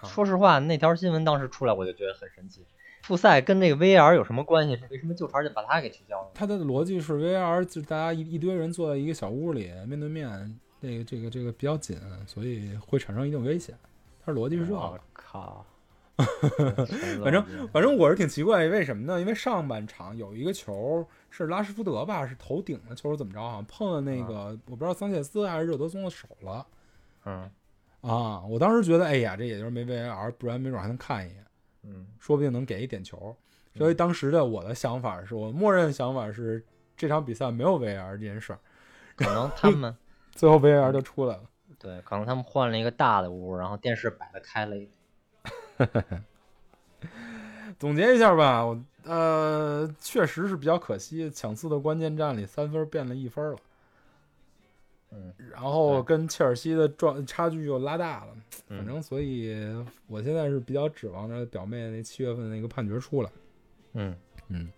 [0.03, 2.65] 啊说实话，那条新闻当时出来我就觉得很神奇。
[3.03, 4.79] 复赛跟那个 VR 有什么关系？
[4.91, 6.31] 为什么就茬就把它给取消了？
[6.35, 13.77] 它的逻辑是 VR 就是大家一一堆人坐在一个小屋里，面对面，这个这个这个比较紧，所以会产生一定危险。
[14.25, 15.01] 它的逻辑是这样我个。
[15.13, 15.67] 靠！
[17.25, 19.19] 反正反正我是挺奇怪，为什么呢？
[19.19, 26.65] 因为上半场有一个球是拉什福德吧，是头顶的球，怎么着好像碰了那个、我不知道桑切斯还是热德松的手了
[27.25, 27.51] 嗯
[28.03, 28.43] 啊！
[28.47, 31.45] 我当时觉得，哎呀，这也就是没 VAR，不然没准还能看一眼。
[31.85, 33.35] 嗯说不定能给一点球。
[33.75, 36.63] 所以当时的我的想法是我默认想法是
[36.97, 38.59] 这场比赛没有 VAR 这件事儿，
[39.17, 39.97] 可能他们
[40.33, 41.45] 最后 VAR 就出来了。
[41.79, 44.87] 对，可能他们换了一个大的屋，然后电视摆的开了一
[45.79, 46.23] 点。
[47.79, 53.57] 总结一下吧，我呃确实是比较可惜，抢四的关键战里三分变了一分了，
[55.13, 58.33] 嗯然后跟切尔西的状差距又拉大了。
[58.69, 59.55] 反嗯正所以
[60.07, 63.31] 我现在是比较指望着表妹那七月份那个判决出来。
[63.93, 64.17] 嗯
[64.49, 64.69] 嗯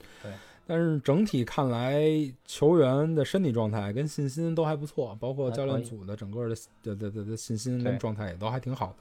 [0.67, 2.03] 但是整体看来，
[2.47, 8.97] 球员的身体状态跟信心都还不错，包括教练组的整个的的的的的信心跟状态也都还挺好的。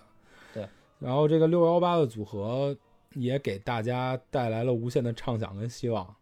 [0.53, 0.67] 对。
[0.99, 2.75] 然后这个六幺八的组合
[3.13, 6.15] 也给大家带来了无限的畅想跟希望。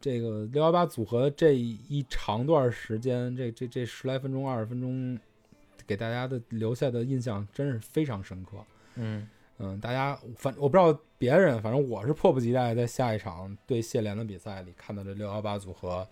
[0.00, 0.18] 对。
[0.18, 5.18] 这个六幺八组合这一长段时间，这这这十来分钟、二十分钟，
[5.86, 8.58] 给大家的留下的印象真是非常深刻。
[8.94, 9.28] 嗯
[9.58, 16.06] 嗯，大家反我不知道别人，反正我是迫不及待在下一场对谢联的比赛里看到这六幺八组合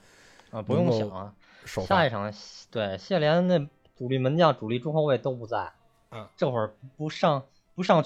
[0.51, 1.35] 啊，不用想啊，
[1.65, 2.11] 下一。
[2.11, 2.33] 场
[2.71, 3.59] 对谢联那
[3.97, 5.73] 主力门将、主力中后卫都不在，
[6.11, 8.05] 嗯，这会儿不上不上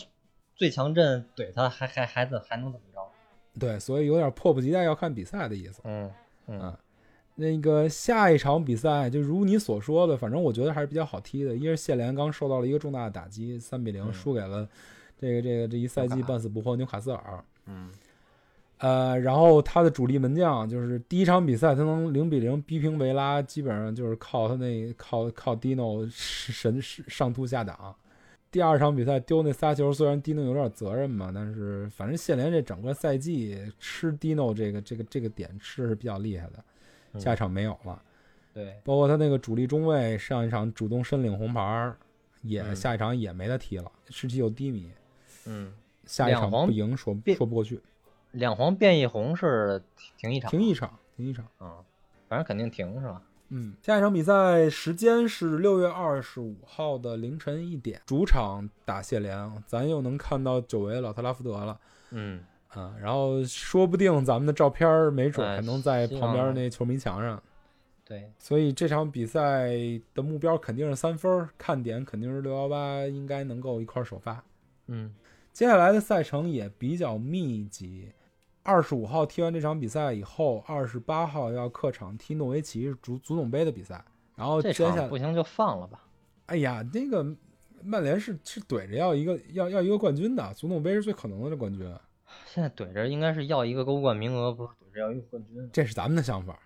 [0.56, 2.89] 最强阵怼他，还还还怎还能怎么着？
[3.58, 5.80] 对，所以有点迫不及待要看比赛的意思。
[5.84, 6.10] 嗯
[6.46, 6.78] 嗯啊
[7.36, 11.56] 那个下一场比赛，就如你所说的，反正我觉得还是比较好踢的。
[11.56, 14.68] 一是谢联刚受到了一个重大的打击，三比零嗯输给了
[15.18, 17.42] 这个这个这一赛季半死不活纽卡斯尔。
[17.64, 17.88] 嗯
[18.76, 27.94] 呃，然后他的主力门将就是第一场比赛他能零比零逼平维拉，基本上就是靠他那靠靠 Dino 神神上突下挡。
[28.50, 36.64] 第二场比赛丢那仨球，虽然 Dino 有点责任嘛，但是反正谢联这整个赛季吃 Dino 这个这个这个点吃是比较厉害的，
[37.12, 38.02] 嗯下一场没有了。
[38.52, 41.94] 对，包括他那个主力中卫上一场主动申领红牌，
[42.42, 44.90] 也、嗯下一场也没得踢了，士气又低迷，
[45.46, 45.72] 嗯，
[46.04, 47.80] 下一场不赢说说不过去，
[48.32, 49.80] 两黄变一红是
[50.18, 51.46] 停一场，停一场，停一场。
[51.60, 51.72] 嗯，
[52.28, 53.22] 反正肯定停是吧？
[53.50, 61.78] 嗯，下一场比赛时间是六月二十五号的凌晨一点，主场打谢联，咱又能看到久违的老特拉福德了。
[62.10, 67.42] 嗯，啊，然后说不定咱们的照片儿没准哎还能在旁边望那球迷墙上，
[68.04, 69.70] 对，所以这场比赛
[70.14, 74.42] 的目标肯定是三分儿，看点肯定是六幺八应该能够一块儿首发。
[74.86, 75.12] 嗯
[75.52, 78.12] 接下来的赛程也比较密集。
[78.70, 84.04] 二十五号踢完这场比赛以后，二十八号要客场踢诺维奇足足总杯的比赛，
[84.36, 86.06] 然后这接下来场不行就放了吧。
[86.46, 87.26] 哎呀，那个
[87.82, 91.84] 曼联是是怼着要一个要要一个冠军的，足总杯是最可能的这冠军，
[92.46, 95.68] 现在怼着应该是要一个欧冠名额，不是怼着要一个冠军。
[95.72, 96.56] 这是咱们的想法。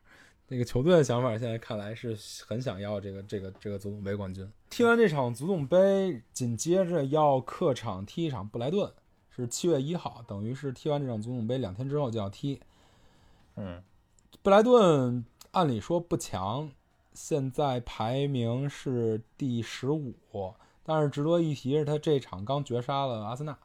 [0.48, 2.14] 那个球队的想法现在看来是
[2.46, 4.46] 很想要这个这个这个足总杯冠军。
[4.68, 8.92] 踢完这场足总杯，紧接着要客场踢一场布莱顿，
[9.34, 12.60] 是七月一号，等于是踢完这场足总杯两天之后就要踢。
[13.56, 13.82] 嗯
[14.42, 16.70] 布莱顿按理说不强，
[17.12, 20.14] 现在排名是第十五，
[20.82, 23.58] 但是值得一提是，他这场刚绝杀了阿森纳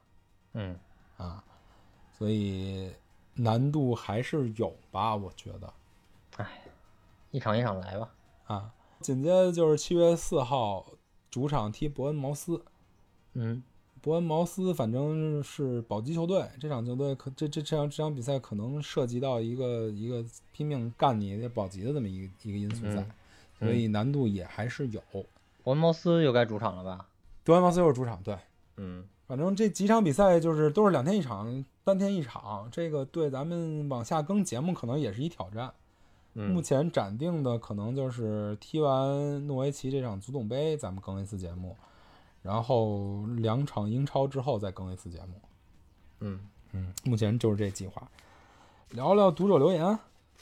[0.53, 0.79] 嗯，
[1.17, 1.43] 啊，
[2.17, 2.93] 所以
[3.33, 5.73] 难度还是有吧，我觉得
[6.37, 6.61] 哎
[7.31, 8.09] 一场一场来吧。
[8.45, 8.73] 啊。
[9.01, 10.85] 紧接着就是七月四号
[11.31, 12.65] 主场踢伯恩茅斯，
[13.33, 13.63] 嗯
[14.01, 23.11] 伯恩茅斯反正是保级球队，这场球队可这这这场这场比赛可能涉及到一个一个拼命干你保级的这么一个一个因素在，嗯
[23.59, 25.01] 所以难度也还是有。
[25.63, 27.07] 伯恩茅斯又该主场了吧？
[27.43, 28.37] 德安茅斯又是主场，对，
[28.77, 35.73] 嗯反正这几场比赛就是都是两天一场，三天一场，这个对咱们往下更节目可能也是一挑战。
[36.33, 41.75] 目嗯前暂定的可能就是踢完诺维奇这场足总杯，咱们更一次节目，
[42.41, 45.41] 然后两场英超之后再更一次节目。
[46.19, 46.39] 嗯，
[46.73, 48.09] 嗯，目前就是这计划。
[48.89, 49.99] 聊聊读者留言，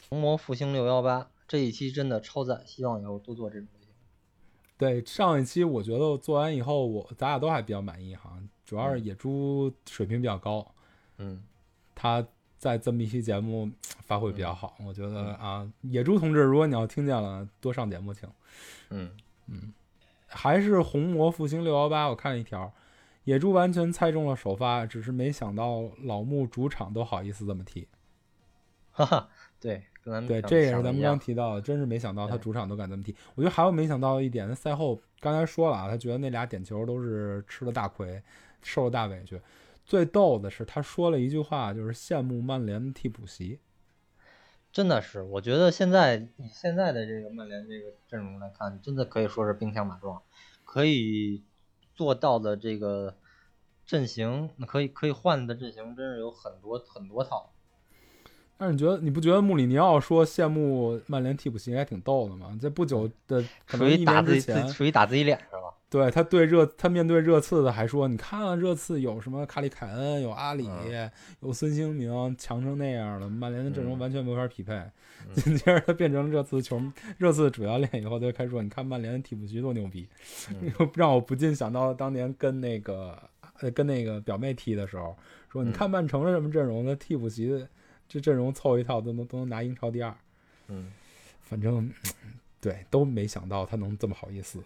[0.08, 3.92] 红魔复兴六幺八这一期真的超赞，希望以后多做这种类型。
[4.76, 10.66] 对上一期我觉得做完以后，我咱俩都还比较满意哈，主要是野猪水平比较高，
[11.18, 11.42] 嗯
[11.94, 12.24] 他
[12.56, 13.70] 在这么一期节目
[14.06, 18.28] 发挥比较好，我觉得啊，野猪同志，如果你要听见了，多上节目请。
[18.90, 19.10] 嗯，
[20.28, 22.72] 还是红魔复兴六幺八，我看了一条，
[23.24, 27.88] 野猪完全猜中了首发，只是没想到老穆主场都好意思这么踢。
[28.90, 29.28] 哈哈，
[29.60, 33.14] 对，跟咱们对，这也是咱们刚提到的，真是没想到他主场都敢这么踢。
[33.34, 38.22] 我觉得还有没想到一点，赛后刚才说了啊，他觉得那俩点球都是吃了大亏，
[38.60, 39.40] 受了大委屈。
[39.84, 43.58] 最逗的是，他说了一句话，就是羡慕曼联替补席。
[44.70, 50.22] 真的是，我觉得现在以现在的这个曼联这个阵容来看，真的可以说是兵强马壮，
[50.64, 51.42] 可以
[51.94, 53.16] 做到的这个
[53.86, 57.50] 阵型，那可以可以换的阵型，真是有很多很多套。
[58.56, 62.56] 但是你觉得你不觉得穆里尼奥说羡慕曼联替补席还挺逗的吗？
[62.60, 65.74] 在不久的可属能一于打自己年之前，属于打自己脸是吧？
[65.90, 71.10] 对他对热他面对热刺的还说，你看啊热刺有什么卡里凯恩，有阿里，嗯。
[71.40, 73.98] 有孙兴民，强成那样了，曼联的阵容嗯。
[73.98, 74.78] 完全没法匹配。
[75.34, 76.80] 紧接着他变成热刺球
[77.16, 80.06] 热刺主教练以后，他就开始说，你看曼联的替补席多牛逼，
[80.50, 80.70] 嗯。
[80.94, 83.18] 让我不禁想到当年跟那个
[83.60, 85.16] 呃跟那个表妹踢的时候，
[85.50, 85.72] 说你嗯。
[85.72, 87.66] 看曼城是什么阵容，那替补席
[88.06, 90.14] 这阵容凑一套都能都能拿英超第二。
[90.68, 90.92] 嗯。
[91.40, 91.90] 反正
[92.60, 94.60] 对都没想到他能这么好意思，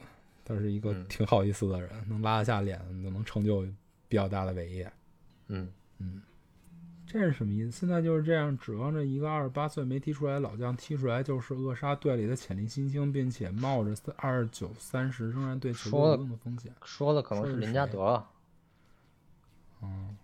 [0.45, 3.63] 他是一个嗯挺好意思的人，能拉得下脸，就能成就
[4.09, 4.93] 比较大的伟业。
[5.49, 5.69] 嗯
[5.99, 6.21] 嗯，
[7.07, 7.71] 这是什么意思？
[7.71, 16.73] 现在就是这样，指望着一个二十八岁没踢出来的老将踢出来就是扼杀队里的潜力新星，并且冒着二十九、三十仍然对球队说有用的风险。
[16.83, 18.25] 说的可能是是林加德，
[19.83, 20.17] 嗯，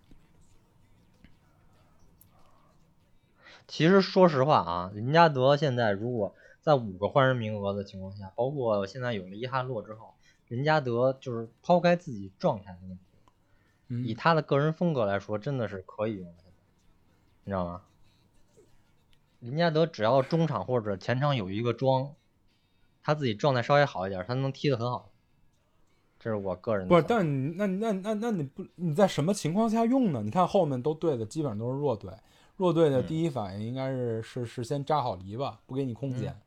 [3.67, 10.13] 其实说实话啊，林加德现在如果在五个换人名额的情况下，包括现在有了伊哈洛之后，
[10.47, 13.03] 林加德就是抛开自己状态的问题，
[13.87, 16.43] 嗯以他的个人风格来说，真的是可以用的，
[17.43, 17.81] 你知道吗？
[19.39, 22.13] 林加德只要中场或者前场有一个装，
[23.01, 25.09] 他自己状态稍微好一点，他能踢得很好。
[26.19, 30.21] 这是我个人的不是，但你那那那那你不你在什么情况下用呢？
[30.21, 32.11] 你看后面都对的基本上都是弱队，
[32.57, 36.37] 弱队的嗯第一反应应该是是是先扎好篱笆，不给你空间。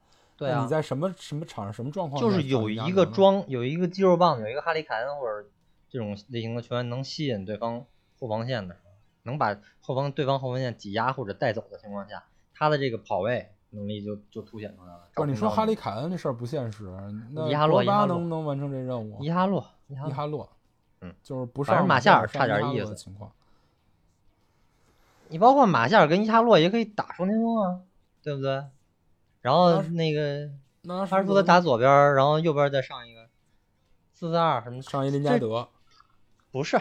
[0.43, 5.49] 对啊你，在什么什么场上什么状况就是有一个林加德呢装，有一个肌肉棒，有一个哈利凯恩或者
[5.89, 7.85] 这种类型的球员能吸引对方
[8.19, 8.77] 后防线的，
[9.23, 12.25] 能把后方对方后防线挤压或者带走的情况下，
[12.55, 15.03] 他的这个跑位能力就就凸显出来了。
[15.15, 16.91] 不是你说哈利凯恩这事儿不现实，
[17.31, 19.23] 那伊哈洛伊哈洛能不能完成这任务？
[19.23, 20.51] 伊哈洛，伊哈洛，哈洛，
[21.03, 23.31] 嗯，就是不反上正马夏尔差点意思情况。
[25.29, 27.81] 你包括马夏尔跟伊哈洛也可以打双前锋啊，
[28.23, 28.65] 对不对？
[29.43, 30.49] 然后那个
[30.83, 33.29] 那他是负责打左边，然后右边再上一个
[34.15, 35.69] 四四二什么上一林加德，
[36.51, 36.81] 不是，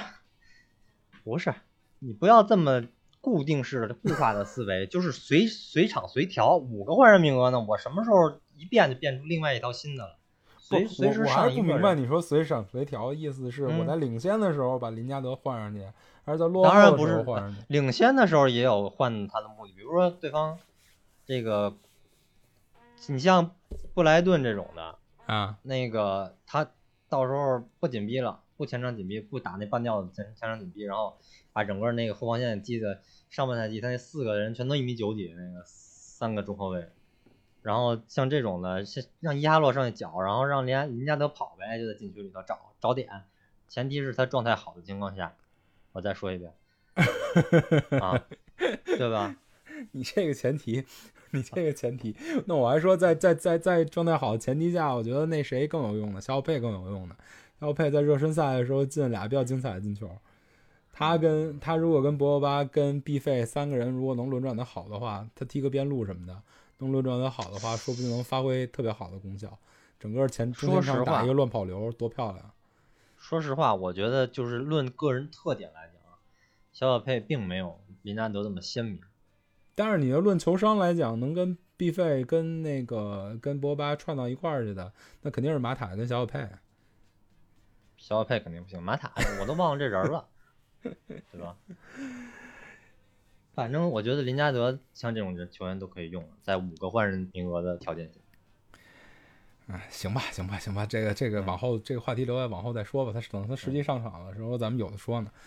[1.24, 1.54] 不是，
[2.00, 2.84] 你不要这么
[3.20, 6.56] 固定式的固化的思维，就是随随场随调。
[6.56, 10.18] 五个换人名额呢，我什么时候一变就变出另外一套新的了？
[10.58, 11.96] 随不随时我我还上一个是不明白。
[11.96, 15.86] 你说随场随调的意思是我嗯在领先的时候把林加德换上去，
[16.24, 17.62] 还是在落当后的时然不是候换上去？
[17.68, 20.58] 领先的时候也有换他的目的，比如说对方
[21.26, 21.76] 这个，
[23.08, 23.56] 你像
[23.94, 26.72] 布莱顿这种的，啊，那个他
[27.10, 31.18] 到时候不紧逼了，不前场紧逼，不打那半吊子前前场紧逼，然后
[31.52, 36.90] 把整个那个后防线记得上半赛季他那四个人全都一米九几，那个三个中后卫，
[37.62, 43.24] 然后像这种的，像让伊哈洛上去搅，然后让林加林加德跑呗，就在禁区里头找找点，
[43.68, 45.36] 前提是他状态好的情况下，
[45.92, 46.54] 我再说一遍。
[48.02, 48.26] 啊，
[48.86, 49.36] 对吧？
[49.92, 50.86] 你这个前提，
[51.34, 52.16] 你这个前提，
[52.46, 56.22] 那我还说在在在在状态好的前提下，我觉得那谁更有用呢？
[56.22, 57.16] 肖佩更有用呢。
[57.60, 60.10] 肖佩在热身赛的时候进俩比较精彩的进球，
[60.92, 66.42] 他跟他如果跟博格巴跟毕费三个人如果能轮转的好的话，他踢个边路什么的，
[66.80, 69.58] 能轮转的好的话，说不定能发挥特别好的功效。
[70.00, 72.52] 整个前说实话场打一个乱跑流，多漂亮！
[73.16, 76.18] 说实话，我觉得就是论个人特点来讲啊，
[76.74, 79.00] 小小佩并没有林加德这么鲜明。
[79.84, 86.48] 但是你要论球商来讲，能跟毕费跟那个跟博巴串到一块儿去的，那肯定是马塔跟小小佩。
[87.98, 90.28] 小小佩肯定不行，马塔我都忘了这人了，
[90.84, 91.58] 对吧？
[93.56, 98.20] 反正我觉得林加德像这种人球员都可以用，在五个换人名额的条件下。
[99.66, 103.12] 哎，行吧，行吧，行吧，这个这个往后这个话题留在往后再说吧。
[103.12, 105.32] 他等他实际上场的时候，咱们有的说呢。
[105.32, 105.40] 嗯，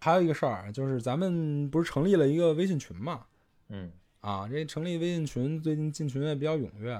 [0.00, 3.24] 还有一个事儿，就是咱们不是成立了一个微信群嘛？
[3.68, 3.90] 嗯，
[4.20, 6.94] 啊，这成立微信群，最近进群也比较踊跃。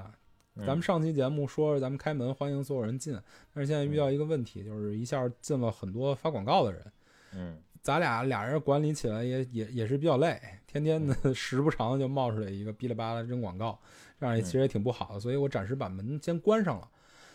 [0.55, 3.13] 嗯咱们上期节目说是咱们开门欢迎所有人进，
[3.53, 6.91] 但是现在遇到一个问题，就是一下进了很多发广告的人。
[7.33, 10.37] 嗯咱俩俩人管理起来也也也是比较累，
[10.67, 13.79] 天天的 时不常就冒出来一个哔哩吧啦扔广告，
[14.19, 16.89] 这样也其实也挺不好的，所以我暂时把门先关上了。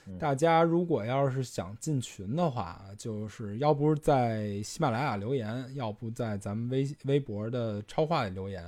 [0.07, 8.63] 嗯大家如果要是想进群的话，就是要不是在喜马拉雅留言，要不在咱们微微博的超话里留言，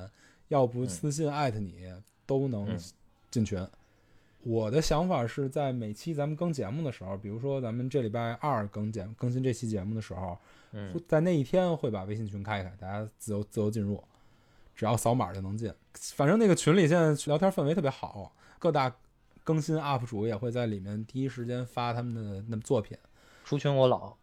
[0.48, 1.92] 要不嗯私信艾特你，
[2.24, 2.78] 都能嗯
[3.30, 3.66] 进群。
[4.42, 10.38] 我的想法是在每期咱们更节目的时候，比如说咱们这礼拜二更节更新这期节目的时候，
[10.72, 14.02] 嗯在那一天会把微信群开开，大家自由自由进入，
[14.74, 15.72] 只要扫码就能进。
[16.14, 18.94] 反正那个群里现在聊天氛围特别好，各大
[19.46, 22.98] 更新 UP 主也会在里面第一时间发他们的那作品。
[23.44, 24.16] 出群我老，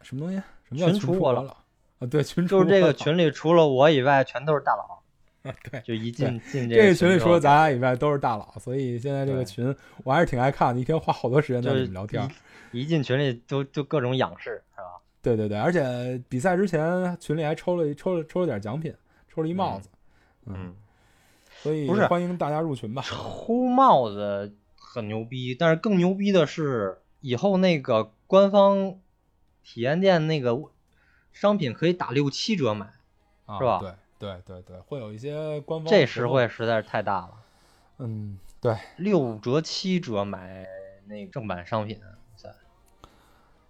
[0.00, 0.42] 什么东西？
[0.64, 1.56] 什么叫群群我了主我了？
[2.00, 5.00] 啊，对，群主就是这个群里除了我以外，全都是大佬。
[5.48, 5.80] 啊，对。
[5.82, 9.72] 就一进进这个群里除了咱俩以外都是大佬，所以现在这个群
[10.02, 12.28] 我还是挺爱看的，一天花好多时间在就是里面聊天。
[12.72, 15.00] 一进群里都就各种仰视，是吧？
[15.22, 18.92] 对对对，而且比赛之前群里还抽了抽了抽了点奖品，
[19.32, 19.88] 抽了一帽子，
[20.46, 20.74] 嗯，
[21.62, 22.06] 所以不是。
[22.06, 23.02] 欢迎大家入群吧。
[23.02, 28.98] 抽帽子很牛逼，但是更牛逼的是以后那个官方
[29.62, 30.60] 体验店那个
[31.30, 32.86] 商品可以打六七折买，
[33.46, 33.78] 啊是吧？
[33.80, 37.32] 对对对对，会有一些官方这实惠实在是太大了。
[37.98, 40.66] 嗯，对，六折七折买
[41.06, 42.00] 那个正版商品，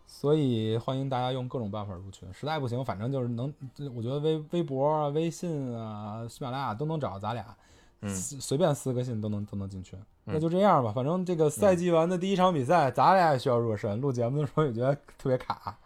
[0.07, 3.53] 所以欢迎大家用各种办法入群，实在不行，反正就是能，
[3.95, 7.57] 我觉得微微博啊、微信啊、喜马拉雅都能找咱俩，
[8.03, 8.14] 嗯。
[8.14, 9.98] 随随便私个信都能都能进群。
[10.24, 14.00] 那嗯就这样吧，反正这个赛季完的第一场比赛，咱俩也需要热身。
[14.00, 15.76] 录节目的时候也觉得特别卡，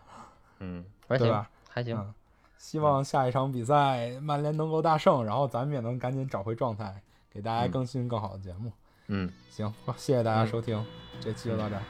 [0.58, 2.14] 嗯，还行对吧，还行，嗯，
[2.58, 7.00] 希望下一场比赛曼联能够大胜，然后咱们也能赶紧找回状态，
[7.32, 8.70] 给大家嗯更新更好的节目。
[9.06, 10.46] 嗯，行，谢谢大家嗯。
[10.48, 10.84] 收听，
[11.20, 11.82] 这期就到这儿，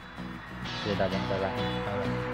[0.83, 1.55] 谢谢大家，拜拜。
[1.57, 2.26] 拜拜。